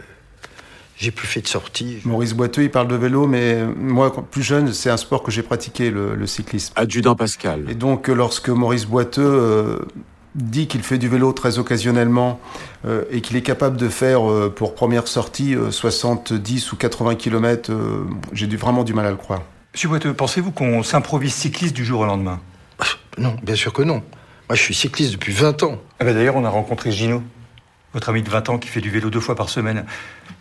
j'ai 0.97 1.11
plus 1.11 1.27
fait 1.27 1.41
de 1.41 1.47
sortie. 1.47 1.97
Maurice 2.05 2.33
Boiteux, 2.33 2.63
il 2.63 2.71
parle 2.71 2.87
de 2.87 2.95
vélo, 2.95 3.27
mais 3.27 3.63
moi, 3.65 4.13
plus 4.31 4.43
jeune, 4.43 4.71
c'est 4.73 4.89
un 4.89 4.97
sport 4.97 5.23
que 5.23 5.31
j'ai 5.31 5.43
pratiqué, 5.43 5.89
le, 5.89 6.25
cyclisme. 6.27 6.73
Adjudant 6.75 7.15
Pascal. 7.15 7.65
Et 7.69 7.75
donc, 7.75 8.07
lorsque 8.07 8.49
Maurice 8.49 8.85
Boiteux 8.85 9.21
euh, 9.21 9.79
dit 10.35 10.67
qu'il 10.67 10.81
fait 10.81 10.97
du 10.97 11.09
vélo 11.09 11.33
très 11.33 11.59
occasionnellement 11.59 12.39
euh, 12.85 13.03
et 13.11 13.21
qu'il 13.21 13.35
est 13.35 13.41
capable 13.41 13.75
de 13.75 13.89
faire, 13.89 14.29
euh, 14.29 14.53
pour 14.55 14.75
première 14.75 15.07
sortie, 15.07 15.55
70 15.69 16.71
ou 16.71 16.75
80 16.77 17.15
km, 17.15 17.71
j'ai 18.31 18.47
vraiment 18.55 18.83
du 18.83 18.93
mal 18.93 19.05
à 19.05 19.11
le 19.11 19.17
croire. 19.17 19.41
Monsieur 19.73 19.89
Boiteux, 19.89 20.13
pensez-vous 20.13 20.51
qu'on 20.51 20.83
s'improvise 20.83 21.33
cycliste 21.33 21.75
du 21.75 21.83
jour 21.83 22.01
au 22.01 22.05
lendemain? 22.05 22.39
Non, 23.17 23.35
bien 23.43 23.55
sûr 23.55 23.73
que 23.73 23.81
non. 23.81 24.03
Moi, 24.49 24.55
je 24.55 24.61
suis 24.61 24.73
cycliste 24.73 25.13
depuis 25.13 25.33
20 25.33 25.63
ans. 25.63 25.81
Ah 25.99 26.05
ben, 26.05 26.13
D'ailleurs, 26.13 26.35
on 26.35 26.45
a 26.45 26.49
rencontré 26.49 26.91
Gino, 26.91 27.23
votre 27.93 28.09
ami 28.09 28.23
de 28.23 28.29
20 28.29 28.49
ans 28.49 28.57
qui 28.57 28.67
fait 28.67 28.81
du 28.81 28.89
vélo 28.89 29.09
deux 29.09 29.19
fois 29.19 29.35
par 29.35 29.49
semaine. 29.49 29.85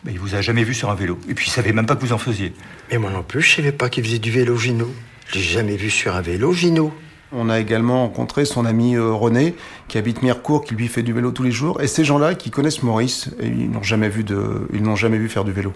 Mais 0.05 0.13
il 0.13 0.19
vous 0.19 0.35
a 0.35 0.41
jamais 0.41 0.65
vu 0.65 0.75
sur 0.75 0.91
un 0.91 0.95
vélo. 0.95 1.19
Et 1.29 1.35
puis 1.35 1.47
il 1.47 1.51
savait 1.51 1.73
même 1.73 1.87
pas 1.87 1.95
que 1.95 2.01
vous 2.01 2.13
en 2.13 2.19
faisiez. 2.19 2.55
Mais 2.91 2.99
moi 2.99 3.11
non 3.11 3.23
plus, 3.23 3.43
je 3.43 3.57
savais 3.57 3.73
pas 3.73 3.89
qu'il 3.89 4.05
faisait 4.05 4.19
du 4.19 4.31
vélo, 4.31 4.57
Gino. 4.57 4.89
Je 5.29 5.37
l'ai 5.37 5.43
jamais 5.43 5.77
vu 5.77 5.91
sur 5.91 6.17
un 6.17 6.21
vélo, 6.21 6.53
Gino. 6.53 6.93
On 7.35 7.49
a 7.49 7.61
également 7.61 8.03
rencontré 8.03 8.45
son 8.45 8.67
ami 8.67 8.95
euh, 8.95 9.13
René, 9.13 9.55
qui 9.89 9.97
habite 9.97 10.23
Mirecourt, 10.23 10.65
qui 10.65 10.75
lui 10.75 10.89
fait 10.89 11.03
du 11.03 11.15
vélo 11.15 11.31
tous 11.31 11.43
les 11.43 11.51
jours. 11.51 11.81
Et 11.81 11.87
ces 11.87 12.05
gens-là, 12.05 12.35
qui 12.35 12.51
connaissent 12.51 12.83
Maurice, 12.83 13.31
ils 13.41 13.71
n'ont 13.71 13.83
jamais 13.83 14.11
vu 14.11 14.23
de, 14.23 14.69
ils 14.75 14.83
n'ont 14.83 14.97
jamais 14.97 15.17
vu 15.17 15.29
faire 15.29 15.45
du 15.45 15.53
vélo. 15.53 15.73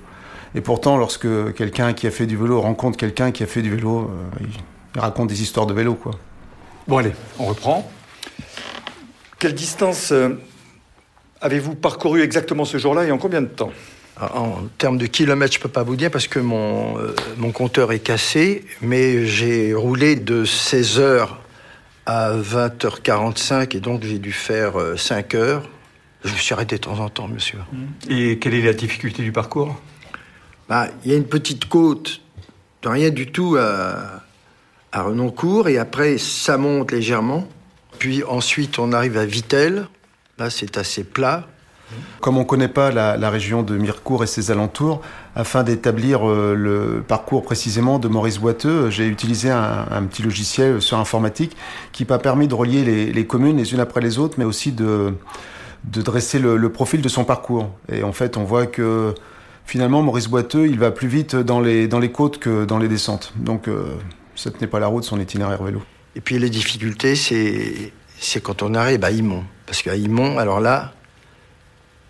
Et 0.54 0.60
pourtant, 0.60 0.98
lorsque 0.98 1.54
quelqu'un 1.54 1.92
qui 1.94 2.06
a 2.06 2.10
fait 2.10 2.26
du 2.26 2.36
vélo 2.36 2.60
rencontre 2.60 2.98
quelqu'un 2.98 3.30
qui 3.30 3.42
a 3.42 3.46
fait 3.46 3.62
du 3.62 3.70
vélo, 3.70 4.10
euh, 4.10 4.46
il 4.94 5.00
raconte 5.00 5.28
des 5.28 5.42
histoires 5.42 5.66
de 5.66 5.72
vélo, 5.72 5.94
quoi. 5.94 6.12
Bon 6.88 6.98
allez, 6.98 7.12
on 7.40 7.46
reprend. 7.46 7.90
Quelle 9.40 9.54
distance 9.54 10.12
euh, 10.12 10.38
avez-vous 11.40 11.74
parcouru 11.74 12.22
exactement 12.22 12.64
ce 12.64 12.78
jour-là 12.78 13.04
et 13.04 13.10
en 13.10 13.18
combien 13.18 13.42
de 13.42 13.48
temps? 13.48 13.72
En 14.20 14.68
termes 14.78 14.96
de 14.96 15.06
kilomètres, 15.06 15.52
je 15.52 15.58
peux 15.58 15.68
pas 15.68 15.82
vous 15.82 15.96
dire 15.96 16.12
parce 16.12 16.28
que 16.28 16.38
mon, 16.38 16.96
euh, 16.98 17.14
mon 17.38 17.50
compteur 17.50 17.90
est 17.90 17.98
cassé, 17.98 18.64
mais 18.82 19.26
j'ai 19.26 19.74
roulé 19.74 20.14
de 20.14 20.44
16h 20.44 21.28
à 22.06 22.36
20h45 22.36 23.76
et 23.76 23.80
donc 23.80 24.04
j'ai 24.04 24.20
dû 24.20 24.32
faire 24.32 24.74
5 24.96 25.34
euh, 25.34 25.38
heures. 25.38 25.68
Je 26.24 26.32
me 26.32 26.38
suis 26.38 26.54
arrêté 26.54 26.76
de 26.76 26.82
temps 26.82 27.00
en 27.00 27.08
temps, 27.08 27.26
monsieur. 27.26 27.58
Et 28.08 28.38
quelle 28.38 28.54
est 28.54 28.62
la 28.62 28.72
difficulté 28.72 29.24
du 29.24 29.32
parcours? 29.32 29.76
Bah, 30.68 30.88
Il 31.04 31.10
y 31.10 31.14
a 31.14 31.16
une 31.16 31.26
petite 31.26 31.66
côte 31.66 32.20
de 32.82 32.88
rien 32.88 33.10
du 33.10 33.30
tout 33.32 33.56
à, 33.58 34.22
à 34.96 35.02
Renoncourt 35.02 35.68
et 35.68 35.76
après 35.76 36.16
ça 36.16 36.56
monte 36.56 36.90
légèrement. 36.90 37.46
Puis 37.98 38.24
ensuite 38.24 38.78
on 38.78 38.92
arrive 38.92 39.18
à 39.18 39.26
Vitel. 39.26 39.88
Là 40.38 40.48
c'est 40.48 40.78
assez 40.78 41.04
plat. 41.04 41.46
Comme 42.20 42.36
on 42.36 42.40
ne 42.40 42.46
connaît 42.46 42.66
pas 42.66 42.90
la, 42.90 43.30
région 43.30 43.62
de 43.62 43.76
Mirecourt 43.76 44.24
et 44.24 44.26
ses 44.26 44.50
alentours, 44.50 45.02
afin 45.36 45.62
d'établir 45.62 46.28
euh, 46.28 46.54
le 46.56 47.04
parcours 47.06 47.44
précisément 47.44 48.00
de 48.00 48.08
Maurice 48.08 48.38
Boiteux, 48.38 48.90
j'ai 48.90 49.06
utilisé 49.06 49.50
un, 49.50 50.02
petit 50.10 50.22
logiciel 50.22 50.82
sur 50.82 50.98
informatique 50.98 51.56
qui 51.92 52.04
m'a 52.04 52.18
permis 52.18 52.48
de 52.48 52.54
relier 52.54 53.12
les, 53.12 53.26
communes 53.26 53.58
les 53.58 53.72
unes 53.72 53.78
après 53.78 54.00
les 54.00 54.18
autres, 54.18 54.34
mais 54.38 54.44
aussi 54.44 54.72
de, 54.72 55.14
dresser 55.84 56.40
le, 56.40 56.68
profil 56.70 57.02
de 57.02 57.08
son 57.08 57.24
parcours. 57.24 57.70
Et 57.92 58.02
en 58.02 58.12
fait, 58.12 58.36
on 58.36 58.42
voit 58.42 58.66
que 58.66 59.14
finalement, 59.64 60.02
Maurice 60.02 60.26
Boiteux, 60.26 60.66
il 60.66 60.80
va 60.80 60.90
plus 60.90 61.08
vite 61.08 61.36
dans 61.36 61.60
les, 61.60 62.10
côtes 62.12 62.38
que 62.38 62.64
dans 62.64 62.78
les 62.78 62.88
descentes. 62.88 63.32
Donc, 63.36 63.68
euh, 63.68 63.94
ce 64.36 64.48
n'est 64.60 64.66
pas 64.66 64.78
la 64.78 64.86
route, 64.86 65.04
son 65.04 65.18
itinéraire 65.18 65.62
vélo. 65.62 65.82
Et 66.14 66.20
puis 66.20 66.38
les 66.38 66.50
difficultés, 66.50 67.16
c'est 67.16 68.40
quand 68.42 68.62
on 68.62 68.74
arrive 68.74 69.04
à 69.04 69.10
Imont. 69.10 69.44
Parce 69.66 69.82
qu'à 69.82 69.96
Imont, 69.96 70.38
alors 70.38 70.60
là, 70.60 70.94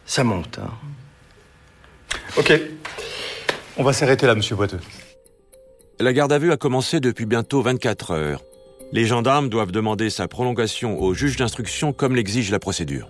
ça 0.05 0.23
monte. 0.23 0.59
Hein. 0.59 0.71
Ok. 2.37 2.53
On 3.79 3.83
va 3.83 3.93
s'arrêter 3.93 4.27
là, 4.27 4.35
monsieur 4.35 4.57
Boiteux. 4.57 4.81
La 5.99 6.13
garde 6.13 6.33
à 6.33 6.39
vue 6.39 6.53
a 6.53 6.57
commencé 6.57 7.01
depuis 7.01 7.27
bientôt 7.27 7.63
24 7.63 8.11
heures. 8.11 8.43
Les 8.93 9.07
gendarmes 9.07 9.49
doivent 9.49 9.73
demander 9.73 10.11
sa 10.11 10.29
prolongation 10.29 11.01
au 11.01 11.15
juge 11.15 11.37
d'instruction 11.37 11.93
comme 11.93 12.15
l'exige 12.15 12.51
la 12.51 12.59
procédure. 12.59 13.09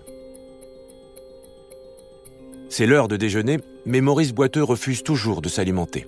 C'est 2.69 2.85
l'heure 2.85 3.07
de 3.07 3.17
déjeuner, 3.17 3.59
mais 3.85 4.01
Maurice 4.01 4.33
Boiteux 4.33 4.63
refuse 4.63 5.03
toujours 5.03 5.41
de 5.41 5.49
s'alimenter. 5.49 6.05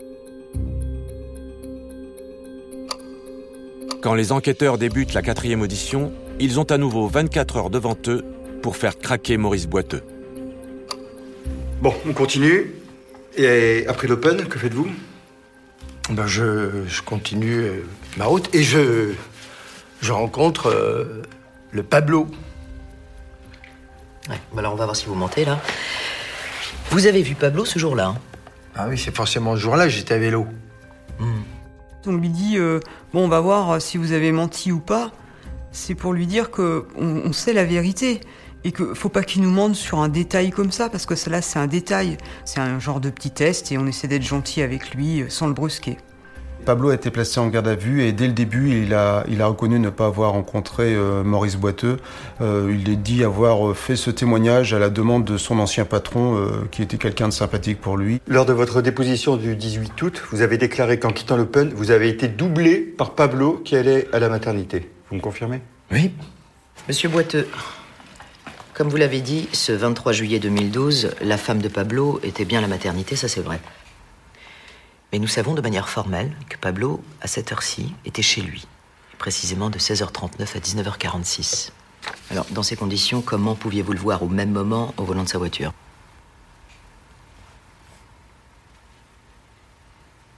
Quand 4.01 4.13
les 4.13 4.31
enquêteurs 4.31 4.77
débutent 4.77 5.13
la 5.13 5.21
quatrième 5.21 5.61
audition, 5.61 6.13
ils 6.39 6.57
ont 6.57 6.63
à 6.63 6.77
nouveau 6.77 7.07
24 7.07 7.57
heures 7.57 7.69
devant 7.69 7.97
eux 8.07 8.23
pour 8.61 8.77
faire 8.77 8.97
craquer 8.97 9.35
Maurice 9.35 9.67
Boiteux. 9.67 10.03
Bon, 11.81 11.93
on 12.07 12.13
continue. 12.13 12.73
Et 13.35 13.85
après 13.87 14.07
l'Open, 14.07 14.45
que 14.47 14.57
faites-vous? 14.57 14.87
Ben 16.11 16.27
je, 16.27 17.01
continue 17.01 17.59
euh, 17.59 17.83
ma 18.17 18.25
route 18.25 18.53
et 18.55 18.63
je, 18.63 19.11
je 20.01 20.11
rencontre 20.11 20.67
euh, 20.67 21.21
le 21.71 21.83
Pablo. 21.83 22.27
Ouais, 24.29 24.39
ben 24.53 24.59
alors 24.59 24.73
on 24.73 24.77
va 24.77 24.85
voir 24.85 24.95
si 24.95 25.05
vous 25.07 25.15
mentez 25.15 25.43
là. 25.43 25.59
Vous 26.89 27.05
avez 27.05 27.21
vu 27.21 27.35
Pablo 27.35 27.65
ce 27.65 27.77
jour-là 27.77 28.07
hein? 28.07 28.17
Ah 28.75 28.87
oui, 28.87 28.97
c'est 28.97 29.15
forcément 29.15 29.55
ce 29.55 29.61
jour-là, 29.61 29.89
j'étais 29.89 30.13
à 30.13 30.17
vélo. 30.17 30.47
Hmm. 31.19 31.41
On 32.09 32.17
lui 32.17 32.29
dit 32.29 32.57
euh, 32.57 32.79
bon, 33.13 33.25
on 33.25 33.27
va 33.27 33.39
voir 33.39 33.81
si 33.81 33.97
vous 33.97 34.11
avez 34.11 34.31
menti 34.31 34.71
ou 34.71 34.79
pas. 34.79 35.11
C'est 35.71 35.95
pour 35.95 36.13
lui 36.13 36.25
dire 36.25 36.49
que 36.49 36.87
on 36.97 37.31
sait 37.31 37.53
la 37.53 37.63
vérité 37.63 38.21
et 38.63 38.71
qu'il 38.71 38.95
faut 38.95 39.09
pas 39.09 39.23
qu'il 39.23 39.41
nous 39.41 39.51
mente 39.51 39.75
sur 39.75 39.99
un 39.99 40.09
détail 40.09 40.51
comme 40.51 40.71
ça, 40.71 40.89
parce 40.89 41.05
que 41.05 41.15
cela 41.15 41.41
c'est 41.41 41.59
un 41.59 41.67
détail, 41.67 42.17
c'est 42.45 42.59
un 42.59 42.79
genre 42.79 42.99
de 42.99 43.09
petit 43.09 43.31
test 43.31 43.71
et 43.71 43.77
on 43.77 43.87
essaie 43.87 44.07
d'être 44.07 44.23
gentil 44.23 44.61
avec 44.61 44.93
lui 44.93 45.21
euh, 45.21 45.29
sans 45.29 45.47
le 45.47 45.53
brusquer. 45.53 45.97
Pablo 46.65 46.89
a 46.89 46.93
été 46.93 47.09
placé 47.09 47.39
en 47.39 47.47
garde 47.47 47.67
à 47.67 47.75
vue 47.75 48.03
et 48.03 48.11
dès 48.11 48.27
le 48.27 48.33
début, 48.33 48.81
il 48.83 48.93
a, 48.93 49.23
il 49.27 49.41
a 49.41 49.47
reconnu 49.47 49.79
ne 49.79 49.89
pas 49.89 50.05
avoir 50.05 50.33
rencontré 50.33 50.93
euh, 50.93 51.23
Maurice 51.23 51.55
Boiteux. 51.55 51.97
Euh, 52.41 52.75
il 52.77 52.89
est 52.89 52.95
dit 52.95 53.23
avoir 53.23 53.75
fait 53.75 53.95
ce 53.95 54.11
témoignage 54.11 54.73
à 54.73 54.79
la 54.79 54.89
demande 54.89 55.25
de 55.25 55.37
son 55.37 55.59
ancien 55.59 55.85
patron, 55.85 56.47
qui 56.71 56.81
était 56.81 56.97
quelqu'un 56.97 57.27
de 57.27 57.33
sympathique 57.33 57.81
pour 57.81 57.97
lui. 57.97 58.21
Lors 58.27 58.45
de 58.45 58.53
votre 58.53 58.81
déposition 58.81 59.37
du 59.37 59.55
18 59.55 60.01
août, 60.01 60.23
vous 60.31 60.41
avez 60.41 60.57
déclaré 60.57 60.99
qu'en 60.99 61.11
quittant 61.11 61.37
l'Open, 61.37 61.71
vous 61.75 61.91
avez 61.91 62.09
été 62.09 62.27
doublé 62.27 62.77
par 62.77 63.15
Pablo 63.15 63.61
qui 63.63 63.75
allait 63.75 64.07
à 64.13 64.19
la 64.19 64.29
maternité. 64.29 64.89
Vous 65.09 65.15
me 65.15 65.21
confirmez? 65.21 65.61
Oui. 65.91 66.11
Monsieur 66.87 67.09
Boiteux, 67.09 67.47
comme 68.79 68.87
vous 68.87 68.97
l'avez 68.97 69.19
dit, 69.19 69.49
ce 69.51 69.73
23 69.73 70.13
juillet 70.13 70.39
2012, 70.39 71.11
la 71.21 71.37
femme 71.37 71.61
de 71.61 71.67
Pablo 71.67 72.19
était 72.23 72.45
bien 72.45 72.59
à 72.59 72.61
la 72.61 72.67
maternité, 72.69 73.17
ça 73.17 73.27
c'est 73.27 73.41
vrai. 73.41 73.59
Mais 75.11 75.19
nous 75.19 75.27
savons 75.27 75.55
de 75.55 75.61
manière 75.61 75.89
formelle 75.89 76.31
que 76.49 76.57
Pablo, 76.57 77.03
à 77.21 77.27
cette 77.27 77.51
heure-ci, 77.51 77.95
était 78.05 78.21
chez 78.21 78.41
lui, 78.41 78.67
précisément 79.17 79.69
de 79.69 79.79
16h39 79.79 80.55
à 80.55 80.59
19h46. 80.59 81.71
Alors, 82.31 82.45
dans 82.51 82.63
ces 82.63 82.75
conditions, 82.75 83.21
comment 83.21 83.55
pouviez-vous 83.55 83.93
le 83.93 83.99
voir 83.99 84.21
au 84.23 84.27
même 84.27 84.51
moment 84.51 84.93
au 84.97 85.03
volant 85.03 85.23
de 85.23 85.29
sa 85.29 85.37
voiture? 85.37 85.73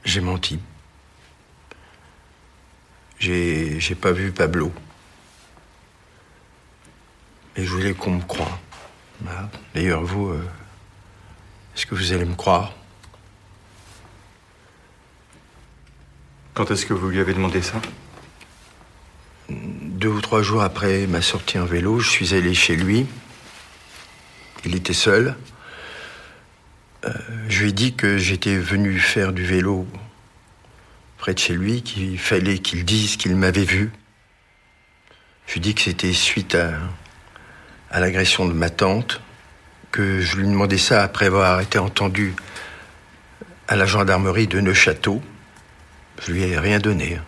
J'ai 0.06 0.22
menti. 0.22 0.60
J'ai 3.20 3.96
pas 4.00 4.12
vu 4.12 4.32
Pablo. 4.32 4.72
Et 7.56 7.66
je 7.66 7.70
voulais 7.70 7.94
qu'on 7.94 8.12
me 8.12 8.22
croie. 8.22 8.60
D'ailleurs, 9.76 10.02
vous, 10.02 10.30
euh, 10.30 10.50
est-ce 11.76 11.86
que 11.86 11.94
vous 11.94 12.14
allez 12.14 12.26
me 12.26 12.34
croire? 12.34 12.74
Quand 16.54 16.70
est-ce 16.70 16.86
que 16.86 16.94
vous 16.94 17.08
lui 17.08 17.20
avez 17.20 17.34
demandé 17.34 17.62
ça 17.62 17.82
Deux 19.50 20.10
ou 20.10 20.20
trois 20.20 20.42
jours 20.42 20.62
après 20.64 21.08
ma 21.08 21.22
sortie 21.22 21.58
en 21.58 21.66
vélo, 21.66 22.00
je 22.00 22.10
suis 22.10 22.34
allé 22.34 22.54
chez 22.54 22.76
lui. 22.76 23.06
Il 24.66 24.76
était 24.76 24.94
seul. 24.94 25.36
Euh, 27.06 27.10
je 27.48 27.64
lui 27.64 27.70
ai 27.70 27.72
dit 27.74 27.94
que 27.94 28.18
j'étais 28.18 28.58
venu 28.58 29.00
faire 29.00 29.32
du 29.32 29.46
vélo 29.46 29.88
près 31.18 31.34
de 31.34 31.40
chez 31.40 31.54
lui, 31.54 31.84
qu'il 31.84 32.20
fallait 32.20 32.60
qu'il 32.60 32.84
dise 32.84 33.16
qu'il 33.16 33.36
m'avait 33.38 33.64
vu. 33.64 33.90
Je 35.48 35.54
lui 35.54 35.60
ai 35.60 35.62
dit 35.62 35.74
que 35.74 35.82
c'était 35.82 36.12
suite 36.12 36.58
à 37.90 38.00
l'agression 38.00 38.46
de 38.46 38.54
ma 38.54 38.70
tante, 38.70 39.22
que 39.92 40.20
je 40.20 40.36
lui 40.36 40.48
demandais 40.48 40.78
ça 40.78 41.02
après 41.02 41.28
avoir 41.28 41.62
été 41.62 41.80
entendu 41.80 42.36
à 43.70 43.78
la 43.78 43.86
gendarmerie 43.86 44.48
de 44.48 44.60
Neuchâteau. 44.60 45.22
Je 46.22 46.32
lui 46.32 46.44
ai 46.44 46.58
rien 46.60 46.80
donné. 46.80 47.20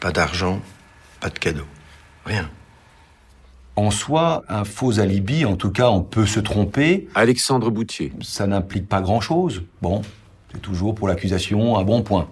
Pas 0.00 0.10
d'argent, 0.10 0.60
pas 1.20 1.30
de 1.30 1.38
cadeau. 1.38 1.66
Rien. 2.24 2.50
En 3.76 3.92
soi, 3.92 4.42
un 4.48 4.64
faux 4.64 4.98
alibi, 4.98 5.44
en 5.44 5.56
tout 5.56 5.70
cas, 5.70 5.90
on 5.90 6.02
peut 6.02 6.26
se 6.26 6.40
tromper. 6.40 7.08
Alexandre 7.14 7.70
Boutier. 7.70 8.12
Ça 8.20 8.48
n'implique 8.48 8.88
pas 8.88 9.00
grand-chose. 9.00 9.62
Bon, 9.80 10.02
c'est 10.52 10.60
toujours 10.60 10.94
pour 10.94 11.06
l'accusation 11.06 11.78
un 11.78 11.84
bon 11.84 12.02
point. 12.02 12.28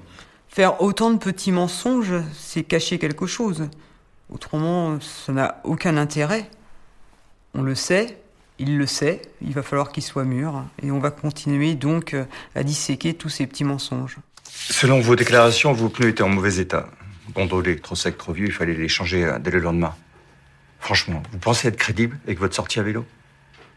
Faire 0.49 0.83
autant 0.83 1.13
de 1.13 1.19
petits 1.19 1.53
mensonges, 1.53 2.15
c'est 2.35 2.65
cacher 2.65 2.99
quelque 2.99 3.27
chose. 3.27 3.69
Autrement, 4.31 4.99
ça 5.01 5.33
n'a 5.33 5.61
aucun 5.63 5.97
intérêt. 5.97 6.51
On 7.55 7.63
le 7.63 7.77
sait, 7.77 8.19
Il 8.59 8.77
le 8.77 8.87
sait, 8.87 9.23
il 9.41 9.53
va 9.53 9.63
falloir 9.63 9.93
qu'il 9.93 10.03
soit 10.03 10.25
mûr, 10.25 10.65
et 10.83 10.91
on 10.91 10.99
va 10.99 11.13
continuer 11.13 11.77
donc 11.77 12.17
à 12.57 12.63
disséquer 12.65 13.15
tous 13.15 13.29
ces 13.29 13.47
petits 13.47 13.63
mensonges. 13.63 14.19
Selon 14.71 15.01
vos 15.01 15.17
déclarations, 15.17 15.73
vos 15.73 15.89
pneus 15.89 16.09
étaient 16.09 16.23
en 16.23 16.29
mauvais 16.29 16.57
état. 16.57 16.89
Gondolés, 17.35 17.79
trop 17.79 17.95
secs, 17.95 18.17
trop 18.17 18.33
vieux, 18.33 18.47
il 18.47 18.53
fallait 18.53 18.75
les 18.75 18.89
changer 18.89 19.25
euh, 19.25 19.39
dès 19.39 19.51
le 19.51 19.61
lendemain. 19.61 19.95
Franchement, 20.81 21.23
vous 21.33 21.39
pensez 21.39 21.69
être 21.69 21.77
crédible 21.77 22.19
avec 22.27 22.39
votre 22.39 22.55
sortie 22.55 22.79
à 22.79 22.83
vélo? 22.83 23.05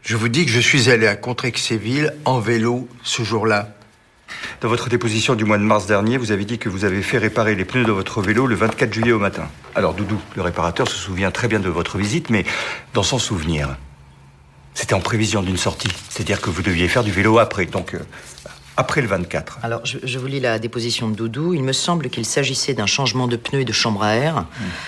Je 0.02 0.16
vous 0.16 0.28
dis 0.28 0.44
que 0.44 0.50
je 0.50 0.60
suis 0.60 0.90
allé 0.90 1.06
à 1.06 1.16
Contrexéville 1.16 2.14
en 2.24 2.40
vélo 2.40 2.88
ce 3.02 3.22
jour-là. 3.22 3.68
Dans 4.60 4.68
votre 4.68 4.88
déposition 4.88 5.34
du 5.34 5.44
mois 5.44 5.58
de 5.58 5.62
mars 5.62 5.86
dernier, 5.86 6.16
vous 6.18 6.32
avez 6.32 6.44
dit 6.44 6.58
que 6.58 6.68
vous 6.68 6.84
avez 6.84 7.02
fait 7.02 7.18
réparer 7.18 7.54
les 7.54 7.64
pneus 7.64 7.84
de 7.84 7.92
votre 7.92 8.20
vélo 8.20 8.46
le 8.46 8.54
24 8.54 8.92
juillet 8.92 9.12
au 9.12 9.18
matin. 9.18 9.48
Alors, 9.74 9.94
Doudou, 9.94 10.20
le 10.36 10.42
réparateur 10.42 10.88
se 10.88 10.96
souvient 10.96 11.30
très 11.30 11.48
bien 11.48 11.60
de 11.60 11.68
votre 11.68 11.98
visite, 11.98 12.30
mais 12.30 12.44
dans 12.94 13.02
son 13.02 13.18
souvenir, 13.18 13.76
c'était 14.74 14.94
en 14.94 15.00
prévision 15.00 15.42
d'une 15.42 15.56
sortie. 15.56 15.92
C'est-à-dire 16.08 16.40
que 16.40 16.50
vous 16.50 16.62
deviez 16.62 16.88
faire 16.88 17.04
du 17.04 17.12
vélo 17.12 17.38
après, 17.38 17.66
donc 17.66 17.94
euh, 17.94 18.00
après 18.76 19.00
le 19.02 19.08
24. 19.08 19.58
Alors, 19.62 19.84
je, 19.84 19.98
je 20.02 20.18
vous 20.18 20.26
lis 20.26 20.40
la 20.40 20.58
déposition 20.58 21.08
de 21.08 21.14
Doudou. 21.14 21.54
Il 21.54 21.62
me 21.62 21.72
semble 21.72 22.08
qu'il 22.10 22.24
s'agissait 22.24 22.74
d'un 22.74 22.86
changement 22.86 23.28
de 23.28 23.36
pneu 23.36 23.60
et 23.60 23.64
de 23.64 23.72
chambre 23.72 24.02
à 24.02 24.14
air. 24.14 24.46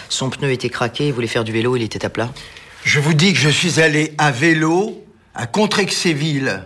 Son 0.09 0.31
pneu 0.31 0.51
était 0.51 0.71
craqué, 0.71 1.09
il 1.09 1.13
voulait 1.13 1.27
faire 1.27 1.45
du 1.45 1.53
vélo, 1.53 1.77
il 1.77 1.83
était 1.83 2.05
à 2.05 2.11
plat. 2.11 2.31
Je 2.85 3.01
vous 3.01 3.15
dis 3.15 3.33
que 3.33 3.39
je 3.39 3.49
suis 3.49 3.81
allé 3.81 4.13
à 4.19 4.31
vélo 4.31 5.05
à 5.35 5.47
Contrexéville. 5.47 6.65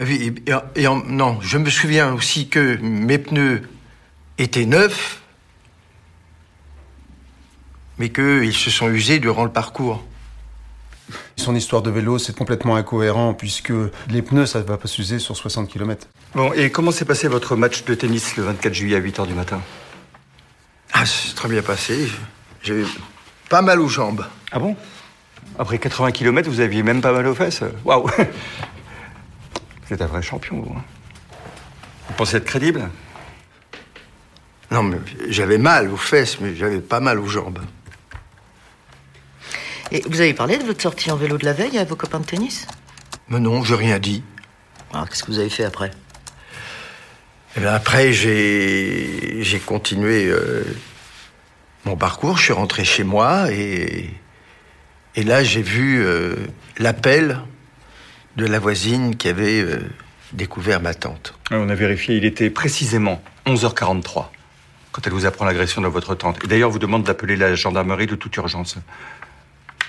Oui, 0.00 0.32
et- 0.46 0.50
et- 0.50 0.82
et 0.82 0.86
en- 0.86 1.02
non, 1.04 1.38
je 1.42 1.58
me 1.58 1.68
souviens 1.70 2.12
aussi 2.14 2.48
que 2.48 2.76
mes 2.80 3.18
pneus 3.18 3.62
étaient 4.38 4.64
neufs, 4.66 5.20
mais 7.98 8.10
qu'ils 8.10 8.54
se 8.54 8.70
sont 8.70 8.88
usés 8.88 9.18
durant 9.18 9.44
le 9.44 9.50
parcours. 9.52 10.02
Son 11.36 11.54
histoire 11.54 11.82
de 11.82 11.90
vélo, 11.90 12.18
c'est 12.18 12.36
complètement 12.36 12.76
incohérent 12.76 13.34
puisque 13.34 13.72
les 14.08 14.22
pneus, 14.22 14.46
ça 14.46 14.58
ne 14.60 14.64
va 14.64 14.76
pas 14.76 14.88
s'user 14.88 15.18
sur 15.18 15.36
60 15.36 15.68
km. 15.68 16.06
Bon, 16.34 16.52
et 16.52 16.70
comment 16.70 16.90
s'est 16.90 17.04
passé 17.04 17.28
votre 17.28 17.56
match 17.56 17.84
de 17.84 17.94
tennis 17.94 18.36
le 18.36 18.44
24 18.44 18.72
juillet 18.74 18.96
à 18.96 19.00
8h 19.00 19.26
du 19.26 19.34
matin? 19.34 19.60
Ah, 20.92 21.06
c'est 21.06 21.34
très 21.34 21.48
bien 21.48 21.62
passé. 21.62 22.08
J'ai 22.62 22.84
pas 23.48 23.62
mal 23.62 23.80
aux 23.80 23.88
jambes. 23.88 24.24
Ah 24.52 24.58
bon? 24.58 24.76
Après 25.58 25.78
80 25.78 26.12
km, 26.12 26.48
vous 26.48 26.60
aviez 26.60 26.82
même 26.82 27.00
pas 27.00 27.12
mal 27.12 27.26
aux 27.26 27.34
fesses 27.34 27.62
Waouh 27.84 28.06
Vous 28.06 29.94
êtes 29.94 30.02
un 30.02 30.06
vrai 30.06 30.22
champion, 30.22 30.60
vous. 30.60 30.74
hein. 30.76 30.82
Vous 32.08 32.14
pensez 32.14 32.36
être 32.36 32.44
crédible? 32.44 32.88
Non, 34.70 34.82
mais 34.84 34.98
j'avais 35.28 35.58
mal 35.58 35.90
aux 35.90 35.96
fesses, 35.96 36.40
mais 36.40 36.54
j'avais 36.54 36.80
pas 36.80 37.00
mal 37.00 37.18
aux 37.18 37.26
jambes. 37.26 37.58
Et 39.92 40.02
vous 40.08 40.20
avez 40.20 40.34
parlé 40.34 40.56
de 40.56 40.64
votre 40.64 40.80
sortie 40.80 41.10
en 41.10 41.16
vélo 41.16 41.36
de 41.36 41.44
la 41.44 41.52
veille 41.52 41.78
à 41.78 41.84
vos 41.84 41.96
copains 41.96 42.20
de 42.20 42.24
tennis 42.24 42.66
Mais 43.28 43.40
non, 43.40 43.64
j'ai 43.64 43.74
rien 43.74 43.98
dit. 43.98 44.22
Alors, 44.92 45.08
qu'est-ce 45.08 45.24
que 45.24 45.32
vous 45.32 45.38
avez 45.38 45.50
fait 45.50 45.64
après 45.64 45.90
bien 47.56 47.74
après, 47.74 48.12
j'ai 48.12 49.42
j'ai 49.42 49.58
continué 49.58 50.26
euh, 50.26 50.62
mon 51.84 51.96
parcours. 51.96 52.38
Je 52.38 52.44
suis 52.44 52.52
rentré 52.52 52.84
chez 52.84 53.02
moi 53.02 53.50
et, 53.50 54.08
et 55.16 55.22
là, 55.24 55.42
j'ai 55.42 55.62
vu 55.62 56.00
euh, 56.00 56.36
l'appel 56.78 57.40
de 58.36 58.46
la 58.46 58.60
voisine 58.60 59.16
qui 59.16 59.28
avait 59.28 59.60
euh, 59.60 59.80
découvert 60.32 60.80
ma 60.80 60.94
tante. 60.94 61.34
Ouais, 61.50 61.56
On 61.60 61.68
a 61.68 61.74
vérifié, 61.74 62.16
il 62.16 62.24
était 62.24 62.50
précisément 62.50 63.20
11h43 63.46 64.26
quand 64.92 65.06
elle 65.06 65.12
vous 65.12 65.26
apprend 65.26 65.44
l'agression 65.44 65.82
de 65.82 65.88
votre 65.88 66.14
tante. 66.14 66.42
Et 66.44 66.46
d'ailleurs, 66.46 66.70
vous 66.70 66.78
demande 66.78 67.04
d'appeler 67.04 67.36
la 67.36 67.54
gendarmerie 67.54 68.06
de 68.06 68.16
toute 68.16 68.36
urgence. 68.36 68.76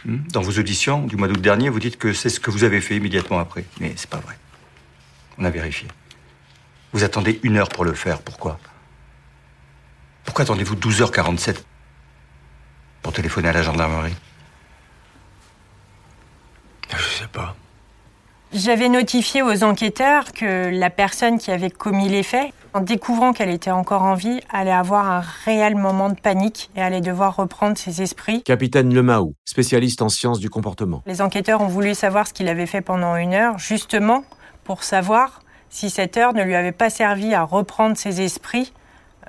Hmm 0.05 0.17
Dans 0.31 0.41
vos 0.41 0.57
auditions 0.59 1.05
du 1.05 1.15
mois 1.15 1.27
d'août 1.27 1.41
dernier, 1.41 1.69
vous 1.69 1.79
dites 1.79 1.97
que 1.97 2.13
c'est 2.13 2.29
ce 2.29 2.39
que 2.39 2.51
vous 2.51 2.63
avez 2.63 2.81
fait 2.81 2.95
immédiatement 2.95 3.39
après. 3.39 3.65
Mais 3.79 3.93
c'est 3.95 4.09
pas 4.09 4.19
vrai. 4.19 4.37
On 5.37 5.45
a 5.45 5.49
vérifié. 5.49 5.87
Vous 6.93 7.03
attendez 7.03 7.39
une 7.43 7.57
heure 7.57 7.69
pour 7.69 7.85
le 7.85 7.93
faire. 7.93 8.21
Pourquoi? 8.21 8.59
Pourquoi 10.25 10.43
attendez-vous 10.43 10.75
12h47 10.75 11.63
pour 13.01 13.13
téléphoner 13.13 13.49
à 13.49 13.53
la 13.53 13.63
gendarmerie? 13.63 14.15
Je 16.91 17.03
sais 17.03 17.27
pas. 17.27 17.55
J'avais 18.53 18.89
notifié 18.89 19.41
aux 19.41 19.63
enquêteurs 19.63 20.33
que 20.33 20.69
la 20.69 20.89
personne 20.89 21.37
qui 21.37 21.51
avait 21.51 21.69
commis 21.69 22.09
les 22.09 22.21
faits, 22.21 22.51
en 22.73 22.81
découvrant 22.81 23.31
qu'elle 23.31 23.49
était 23.49 23.71
encore 23.71 24.01
en 24.01 24.15
vie, 24.15 24.41
allait 24.51 24.73
avoir 24.73 25.09
un 25.09 25.23
réel 25.45 25.75
moment 25.75 26.09
de 26.09 26.19
panique 26.19 26.69
et 26.75 26.81
allait 26.81 26.99
devoir 26.99 27.37
reprendre 27.37 27.77
ses 27.77 28.01
esprits. 28.01 28.43
Capitaine 28.43 28.93
Lemaou, 28.93 29.35
spécialiste 29.45 30.01
en 30.01 30.09
sciences 30.09 30.39
du 30.41 30.49
comportement. 30.49 31.01
Les 31.05 31.21
enquêteurs 31.21 31.61
ont 31.61 31.67
voulu 31.67 31.95
savoir 31.95 32.27
ce 32.27 32.33
qu'il 32.33 32.49
avait 32.49 32.65
fait 32.65 32.81
pendant 32.81 33.15
une 33.15 33.33
heure, 33.33 33.57
justement 33.57 34.25
pour 34.65 34.83
savoir 34.83 35.39
si 35.69 35.89
cette 35.89 36.17
heure 36.17 36.33
ne 36.33 36.43
lui 36.43 36.55
avait 36.55 36.73
pas 36.73 36.89
servi 36.89 37.33
à 37.33 37.43
reprendre 37.43 37.95
ses 37.95 38.19
esprits 38.19 38.73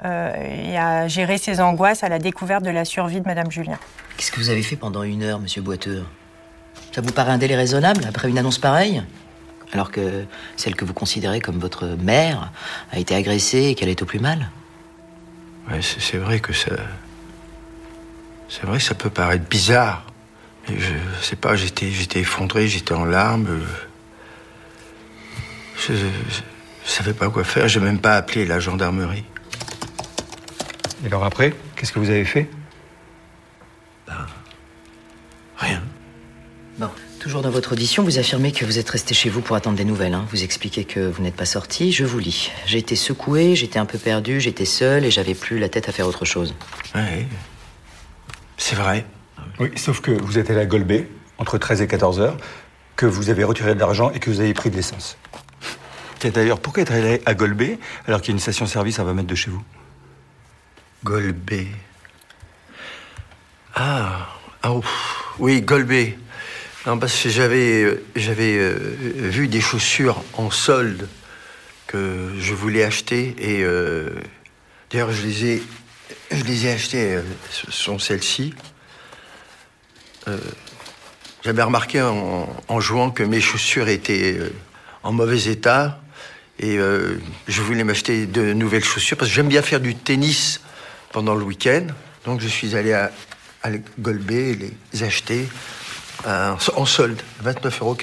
euh, 0.04 0.32
et 0.34 0.76
à 0.76 1.06
gérer 1.06 1.38
ses 1.38 1.60
angoisses 1.60 2.02
à 2.02 2.08
la 2.08 2.18
découverte 2.18 2.64
de 2.64 2.70
la 2.70 2.84
survie 2.84 3.20
de 3.20 3.26
Madame 3.26 3.52
Julien. 3.52 3.78
Qu'est-ce 4.16 4.32
que 4.32 4.40
vous 4.40 4.50
avez 4.50 4.62
fait 4.62 4.76
pendant 4.76 5.04
une 5.04 5.22
heure, 5.22 5.38
monsieur 5.38 5.62
Boiteux? 5.62 6.02
Ça 6.92 7.00
vous 7.00 7.12
paraît 7.12 7.32
un 7.32 7.38
délai 7.38 7.56
raisonnable 7.56 8.04
après 8.06 8.28
une 8.28 8.38
annonce 8.38 8.58
pareille? 8.58 9.02
Alors 9.72 9.90
que 9.90 10.24
celle 10.56 10.76
que 10.76 10.84
vous 10.84 10.92
considérez 10.92 11.40
comme 11.40 11.58
votre 11.58 11.86
mère 11.86 12.52
a 12.90 12.98
été 12.98 13.14
agressée 13.14 13.64
et 13.64 13.74
qu'elle 13.74 13.88
est 13.88 14.02
au 14.02 14.06
plus 14.06 14.20
mal 14.20 14.50
Ouais, 15.70 15.80
c'est 15.82 16.18
vrai 16.18 16.40
que 16.40 16.52
ça. 16.52 16.72
C'est 18.48 18.64
vrai 18.64 18.78
que 18.78 18.84
ça 18.84 18.94
peut 18.94 19.10
paraître 19.10 19.48
bizarre. 19.48 20.04
Et 20.68 20.78
je 20.78 20.92
sais 21.22 21.36
pas, 21.36 21.56
j'étais, 21.56 21.90
j'étais 21.90 22.20
effondré, 22.20 22.68
j'étais 22.68 22.92
en 22.92 23.04
larmes. 23.04 23.46
Je, 25.76 25.94
je, 25.94 26.06
je 26.84 26.90
savais 26.90 27.14
pas 27.14 27.30
quoi 27.30 27.44
faire, 27.44 27.68
j'ai 27.68 27.80
même 27.80 27.98
pas 27.98 28.16
appelé 28.16 28.44
la 28.44 28.60
gendarmerie. 28.60 29.24
Et 31.02 31.06
alors 31.06 31.24
après, 31.24 31.54
qu'est-ce 31.76 31.92
que 31.92 31.98
vous 31.98 32.10
avez 32.10 32.24
fait? 32.24 32.48
Toujours 37.32 37.42
dans 37.42 37.48
votre 37.50 37.72
audition, 37.72 38.02
vous 38.02 38.18
affirmez 38.18 38.52
que 38.52 38.66
vous 38.66 38.78
êtes 38.78 38.90
resté 38.90 39.14
chez 39.14 39.30
vous 39.30 39.40
pour 39.40 39.56
attendre 39.56 39.78
des 39.78 39.86
nouvelles. 39.86 40.12
hein. 40.12 40.26
Vous 40.30 40.44
expliquez 40.44 40.84
que 40.84 41.00
vous 41.00 41.22
n'êtes 41.22 41.34
pas 41.34 41.46
sorti. 41.46 41.90
Je 41.90 42.04
vous 42.04 42.18
lis. 42.18 42.50
J'ai 42.66 42.76
été 42.76 42.94
secoué, 42.94 43.56
j'étais 43.56 43.78
un 43.78 43.86
peu 43.86 43.96
perdu, 43.96 44.38
j'étais 44.38 44.66
seul 44.66 45.06
et 45.06 45.10
j'avais 45.10 45.32
plus 45.34 45.58
la 45.58 45.70
tête 45.70 45.88
à 45.88 45.92
faire 45.92 46.06
autre 46.06 46.26
chose. 46.26 46.54
Ouais. 46.94 47.26
C'est 48.58 48.74
vrai. 48.76 49.06
Oui, 49.58 49.70
sauf 49.76 50.02
que 50.02 50.10
vous 50.10 50.36
êtes 50.36 50.50
allé 50.50 50.60
à 50.60 50.66
Golbet, 50.66 51.08
entre 51.38 51.56
13 51.56 51.80
et 51.80 51.86
14 51.86 52.20
heures, 52.20 52.36
que 52.96 53.06
vous 53.06 53.30
avez 53.30 53.44
retiré 53.44 53.74
de 53.74 53.80
l'argent 53.80 54.10
et 54.10 54.18
que 54.18 54.28
vous 54.28 54.40
avez 54.40 54.52
pris 54.52 54.68
de 54.68 54.76
l'essence. 54.76 55.16
Tiens, 56.18 56.32
D'ailleurs, 56.32 56.60
pourquoi 56.60 56.82
être 56.82 56.92
allé 56.92 57.22
à 57.24 57.32
Golbet 57.32 57.78
alors 58.06 58.20
qu'il 58.20 58.28
y 58.28 58.32
a 58.32 58.36
une 58.36 58.40
station-service 58.40 58.98
à 58.98 59.04
20 59.04 59.14
mètres 59.14 59.28
de 59.28 59.34
chez 59.34 59.50
vous? 59.50 59.62
Golbet. 61.02 61.68
Ah, 63.74 64.28
ah 64.62 64.74
ouf. 64.74 65.32
oui, 65.38 65.62
Golbet. 65.62 66.18
Non, 66.84 66.98
parce 66.98 67.22
que 67.22 67.28
j'avais, 67.28 67.84
euh, 67.84 68.96
vu 68.96 69.46
des 69.46 69.60
chaussures 69.60 70.24
en 70.32 70.50
solde 70.50 71.08
que 71.86 72.32
je 72.40 72.54
voulais 72.54 72.82
acheter 72.82 73.36
et 73.38 73.62
euh, 73.62 74.10
d'ailleurs 74.90 75.12
je 75.12 75.22
les 75.22 75.44
ai, 75.44 76.72
achetées. 76.72 77.14
euh, 77.14 77.22
ce 77.50 77.70
sont 77.70 78.00
celles-ci. 78.00 78.54
J'avais 81.44 81.62
remarqué 81.62 82.00
en, 82.00 82.80
jouant 82.80 83.10
que 83.10 83.22
mes 83.22 83.40
chaussures 83.40 83.88
étaient 83.88 84.38
en 85.02 85.12
mauvais 85.12 85.44
état 85.44 86.00
et 86.60 86.78
je 86.78 87.62
voulais 87.62 87.82
m'acheter 87.82 88.26
de 88.26 88.52
nouvelles 88.52 88.84
chaussures 88.84 89.16
parce 89.16 89.28
que 89.28 89.34
j'aime 89.34 89.48
bien 89.48 89.62
faire 89.62 89.80
du 89.80 89.96
tennis 89.96 90.60
pendant 91.10 91.34
le 91.34 91.42
week-end. 91.42 91.88
Donc 92.24 92.40
je 92.40 92.46
suis 92.46 92.76
allé 92.76 92.92
à, 92.92 93.10
à 93.64 93.70
Golbet 93.98 94.56
les 94.92 95.02
acheter 95.02 95.48
en 96.26 96.86
solde, 96.86 97.20
29,90 97.44 97.80
euros. 97.80 97.96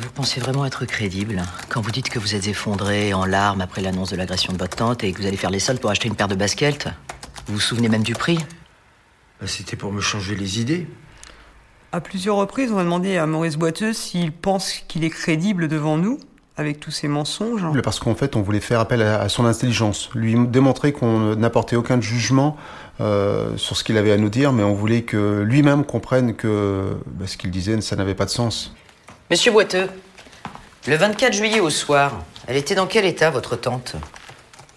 Vous 0.00 0.10
pensez 0.14 0.40
vraiment 0.40 0.64
être 0.64 0.84
crédible 0.84 1.42
quand 1.68 1.80
vous 1.80 1.90
dites 1.90 2.08
que 2.08 2.18
vous 2.18 2.34
êtes 2.34 2.46
effondré 2.46 3.14
en 3.14 3.24
larmes 3.24 3.60
après 3.60 3.80
l'annonce 3.80 4.10
de 4.10 4.16
l'agression 4.16 4.52
de 4.52 4.58
votre 4.58 4.76
tante 4.76 5.04
et 5.04 5.12
que 5.12 5.18
vous 5.18 5.26
allez 5.26 5.36
faire 5.36 5.50
les 5.50 5.58
soldes 5.58 5.80
pour 5.80 5.90
acheter 5.90 6.08
une 6.08 6.14
paire 6.14 6.28
de 6.28 6.34
baskets? 6.34 6.88
Vous 7.46 7.54
vous 7.54 7.60
souvenez 7.60 7.88
même 7.88 8.02
du 8.02 8.14
prix? 8.14 8.38
Ben, 9.40 9.46
C'était 9.46 9.76
pour 9.76 9.92
me 9.92 10.00
changer 10.00 10.34
les 10.36 10.60
idées. 10.60 10.86
À 11.90 12.00
plusieurs 12.00 12.36
reprises, 12.36 12.72
on 12.72 12.78
a 12.78 12.84
demandé 12.84 13.18
à 13.18 13.26
Maurice 13.26 13.56
Boiteux 13.56 13.92
s'il 13.92 14.32
pense 14.32 14.72
qu'il 14.88 15.04
est 15.04 15.10
crédible 15.10 15.68
devant 15.68 15.98
nous, 15.98 16.18
avec 16.56 16.80
tous 16.80 16.90
ces 16.90 17.08
mensonges. 17.08 17.64
Parce 17.82 17.98
qu'en 17.98 18.14
fait, 18.14 18.36
on 18.36 18.42
voulait 18.42 18.60
faire 18.60 18.80
appel 18.80 19.02
à 19.02 19.28
son 19.28 19.44
intelligence, 19.44 20.10
lui 20.14 20.34
démontrer 20.46 20.92
qu'on 20.92 21.34
n'apportait 21.36 21.76
aucun 21.76 22.00
jugement 22.00 22.56
euh, 23.02 23.56
sur 23.56 23.76
ce 23.76 23.82
qu'il 23.82 23.98
avait 23.98 24.12
à 24.12 24.16
nous 24.16 24.28
dire, 24.28 24.52
mais 24.52 24.62
on 24.62 24.74
voulait 24.74 25.02
que 25.02 25.40
lui-même 25.42 25.84
comprenne 25.84 26.36
que 26.36 26.96
bah, 27.06 27.26
ce 27.26 27.36
qu'il 27.36 27.50
disait, 27.50 27.80
ça 27.80 27.96
n'avait 27.96 28.14
pas 28.14 28.26
de 28.26 28.30
sens. 28.30 28.72
Monsieur 29.28 29.50
Boiteux, 29.50 29.88
le 30.86 30.96
24 30.96 31.32
juillet 31.32 31.58
au 31.58 31.70
soir, 31.70 32.20
elle 32.46 32.56
était 32.56 32.76
dans 32.76 32.86
quel 32.86 33.04
état, 33.04 33.30
votre 33.30 33.56
tante? 33.56 33.96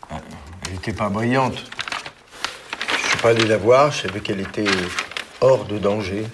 Elle 0.09 0.73
n'était 0.73 0.93
pas 0.93 1.09
brillante. 1.09 1.63
Je 3.03 3.09
suis 3.09 3.17
pas 3.19 3.29
allé 3.29 3.45
la 3.45 3.57
voir, 3.57 3.91
je 3.91 4.07
savais 4.07 4.21
qu'elle 4.21 4.39
était 4.39 4.65
hors 5.41 5.65
de 5.65 5.77
danger. 5.77 6.25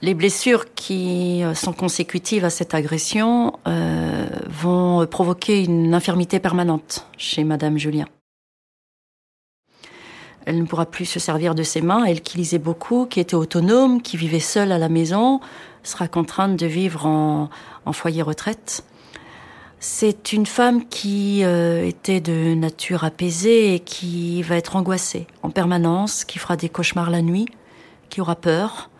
Les 0.00 0.14
blessures 0.14 0.74
qui 0.74 1.44
euh, 1.44 1.54
sont 1.54 1.74
consécutives 1.74 2.44
à 2.44 2.50
cette 2.50 2.74
agression 2.74 3.58
euh, 3.68 4.26
vont 4.48 5.06
provoquer 5.06 5.62
une 5.62 5.92
infirmité 5.92 6.40
permanente 6.40 7.06
chez 7.18 7.44
Madame 7.44 7.76
Julien. 7.76 8.06
Elle 10.46 10.58
ne 10.58 10.64
pourra 10.64 10.86
plus 10.86 11.04
se 11.04 11.20
servir 11.20 11.54
de 11.54 11.62
ses 11.62 11.80
mains. 11.80 12.04
Elle 12.04 12.20
qui 12.20 12.38
lisait 12.38 12.58
beaucoup, 12.58 13.06
qui 13.06 13.20
était 13.20 13.34
autonome, 13.34 14.02
qui 14.02 14.16
vivait 14.16 14.40
seule 14.40 14.72
à 14.72 14.78
la 14.78 14.88
maison, 14.88 15.40
sera 15.82 16.08
contrainte 16.08 16.56
de 16.56 16.66
vivre 16.66 17.06
en, 17.06 17.48
foyer 17.92 18.22
retraite. 18.22 18.84
C'est 19.80 20.32
une 20.32 20.46
femme 20.46 20.86
qui 20.86 21.42
euh, 21.42 21.84
était 21.84 22.20
de 22.20 22.54
nature 22.54 23.02
apaisée 23.02 23.74
et 23.74 23.80
qui 23.80 24.42
va 24.42 24.56
être 24.56 24.76
angoissée 24.76 25.26
en 25.42 25.50
permanence, 25.50 26.24
qui 26.24 26.38
fera 26.38 26.56
des 26.56 26.68
cauchemars 26.68 27.10
la 27.10 27.20
nuit, 27.20 27.46
qui 28.08 28.20
aura 28.20 28.36
peur, 28.36 28.90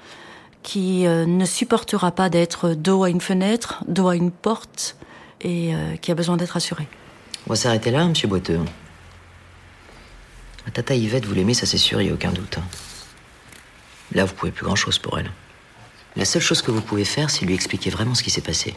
qui 0.63 1.07
euh, 1.07 1.25
ne 1.25 1.45
supportera 1.45 2.11
pas 2.11 2.29
d'être 2.29 2.71
dos 2.71 3.05
à 3.05 3.11
une 3.11 3.21
fenêtre, 3.21 3.85
dos 3.87 4.09
à 4.09 4.17
une 4.17 4.33
porte, 4.33 4.97
et 5.41 5.75
euh, 5.75 5.97
qui 5.97 6.11
a 6.11 6.15
besoin 6.15 6.37
d'être 6.37 6.57
assurée. 6.57 6.89
On 7.47 7.51
va 7.51 7.57
s'arrêter 7.57 7.91
là, 7.91 8.05
monsieur 8.07 8.29
Boiteux. 8.29 8.61
Tata 10.73 10.95
Yvette, 10.95 11.27
vous 11.27 11.35
l'aimez, 11.35 11.53
ça 11.53 11.67
c'est 11.67 11.79
sûr, 11.79 12.01
il 12.01 12.07
n'y 12.07 12.11
a 12.11 12.15
aucun 12.15 12.33
doute. 12.33 12.57
Hein. 12.59 12.65
Là, 14.13 14.25
vous 14.25 14.35
pouvez 14.35 14.53
plus 14.53 14.65
grand-chose 14.65 14.99
pour 14.99 15.19
elle. 15.19 15.31
La 16.17 16.25
seule 16.25 16.43
chose 16.43 16.63
que 16.63 16.71
vous 16.71 16.81
pouvez 16.81 17.05
faire, 17.05 17.31
c'est 17.31 17.45
lui 17.45 17.55
expliquer 17.55 17.91
vraiment 17.91 18.15
ce 18.15 18.23
qui 18.23 18.31
s'est 18.31 18.41
passé. 18.41 18.75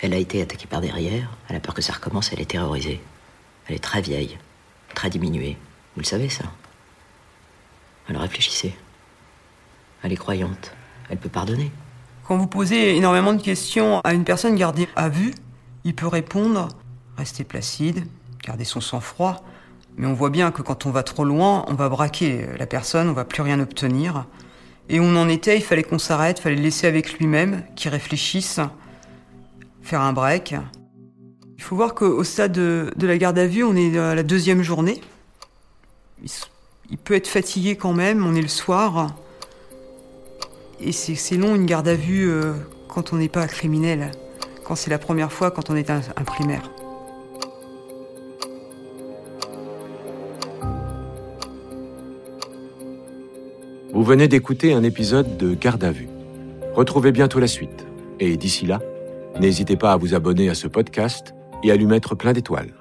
Elle 0.00 0.14
a 0.14 0.18
été 0.18 0.40
attaquée 0.40 0.66
par 0.66 0.80
derrière, 0.80 1.30
elle 1.48 1.56
a 1.56 1.60
peur 1.60 1.74
que 1.74 1.82
ça 1.82 1.92
recommence, 1.92 2.32
elle 2.32 2.40
est 2.40 2.50
terrorisée. 2.50 3.00
Elle 3.66 3.76
est 3.76 3.82
très 3.82 4.02
vieille, 4.02 4.38
très 4.94 5.10
diminuée. 5.10 5.56
Vous 5.94 6.00
le 6.00 6.06
savez, 6.06 6.28
ça 6.28 6.44
Alors 8.08 8.22
réfléchissez. 8.22 8.74
Elle 10.02 10.12
est 10.12 10.16
croyante. 10.16 10.72
Elle 11.10 11.18
peut 11.18 11.28
pardonner. 11.28 11.70
Quand 12.24 12.36
vous 12.36 12.46
posez 12.46 12.96
énormément 12.96 13.34
de 13.34 13.42
questions 13.42 14.00
à 14.02 14.14
une 14.14 14.24
personne 14.24 14.56
gardée 14.56 14.88
à 14.96 15.08
vue, 15.08 15.34
il 15.84 15.94
peut 15.94 16.06
répondre, 16.06 16.68
rester 17.16 17.44
placide, 17.44 18.06
garder 18.42 18.64
son 18.64 18.80
sang-froid. 18.80 19.44
Mais 19.96 20.06
on 20.06 20.14
voit 20.14 20.30
bien 20.30 20.50
que 20.50 20.62
quand 20.62 20.86
on 20.86 20.90
va 20.90 21.02
trop 21.02 21.24
loin, 21.24 21.64
on 21.68 21.74
va 21.74 21.88
braquer 21.88 22.46
la 22.58 22.66
personne, 22.66 23.08
on 23.08 23.12
va 23.12 23.24
plus 23.24 23.42
rien 23.42 23.60
obtenir. 23.60 24.26
Et 24.88 25.00
on 25.00 25.16
en 25.16 25.28
était, 25.28 25.56
il 25.56 25.62
fallait 25.62 25.82
qu'on 25.82 25.98
s'arrête, 25.98 26.38
il 26.38 26.42
fallait 26.42 26.56
le 26.56 26.62
laisser 26.62 26.86
avec 26.86 27.18
lui-même, 27.18 27.62
qu'il 27.76 27.90
réfléchisse, 27.90 28.60
faire 29.82 30.00
un 30.00 30.12
break. 30.12 30.54
Il 31.56 31.62
faut 31.62 31.76
voir 31.76 31.94
qu'au 31.94 32.24
stade 32.24 32.52
de, 32.52 32.92
la 33.00 33.18
garde 33.18 33.38
à 33.38 33.46
vue, 33.46 33.64
on 33.64 33.76
est 33.76 33.96
à 33.96 34.14
la 34.14 34.22
deuxième 34.22 34.62
journée. 34.62 35.00
il 36.90 36.98
peut 36.98 37.14
être 37.14 37.28
fatigué 37.28 37.76
quand 37.76 37.92
même, 37.92 38.26
on 38.26 38.34
est 38.34 38.42
le 38.42 38.48
soir. 38.48 39.14
Et 40.80 40.90
c'est 40.90 41.36
long 41.36 41.54
une 41.54 41.66
garde 41.66 41.86
à 41.86 41.94
vue 41.94 42.28
euh, 42.28 42.54
quand 42.88 43.12
on 43.12 43.16
n'est 43.16 43.28
pas 43.28 43.46
criminel, 43.46 44.10
quand 44.64 44.74
c'est 44.74 44.90
la 44.90 44.98
première 44.98 45.32
fois, 45.32 45.52
quand 45.52 45.70
on 45.70 45.76
est 45.76 45.90
un, 45.90 46.00
primaire. 46.26 46.68
Vous 54.02 54.08
venez 54.08 54.26
d'écouter 54.26 54.72
un 54.72 54.82
épisode 54.82 55.36
de 55.36 55.54
Garde 55.54 55.84
à 55.84 55.92
vue. 55.92 56.08
Retrouvez 56.74 57.12
bientôt 57.12 57.38
la 57.38 57.46
suite. 57.46 57.86
Et 58.18 58.36
d'ici 58.36 58.66
là, 58.66 58.80
n'hésitez 59.38 59.76
pas 59.76 59.92
à 59.92 59.96
vous 59.96 60.12
abonner 60.12 60.48
à 60.48 60.56
ce 60.56 60.66
podcast 60.66 61.36
et 61.62 61.70
à 61.70 61.76
lui 61.76 61.86
mettre 61.86 62.16
plein 62.16 62.32
d'étoiles. 62.32 62.72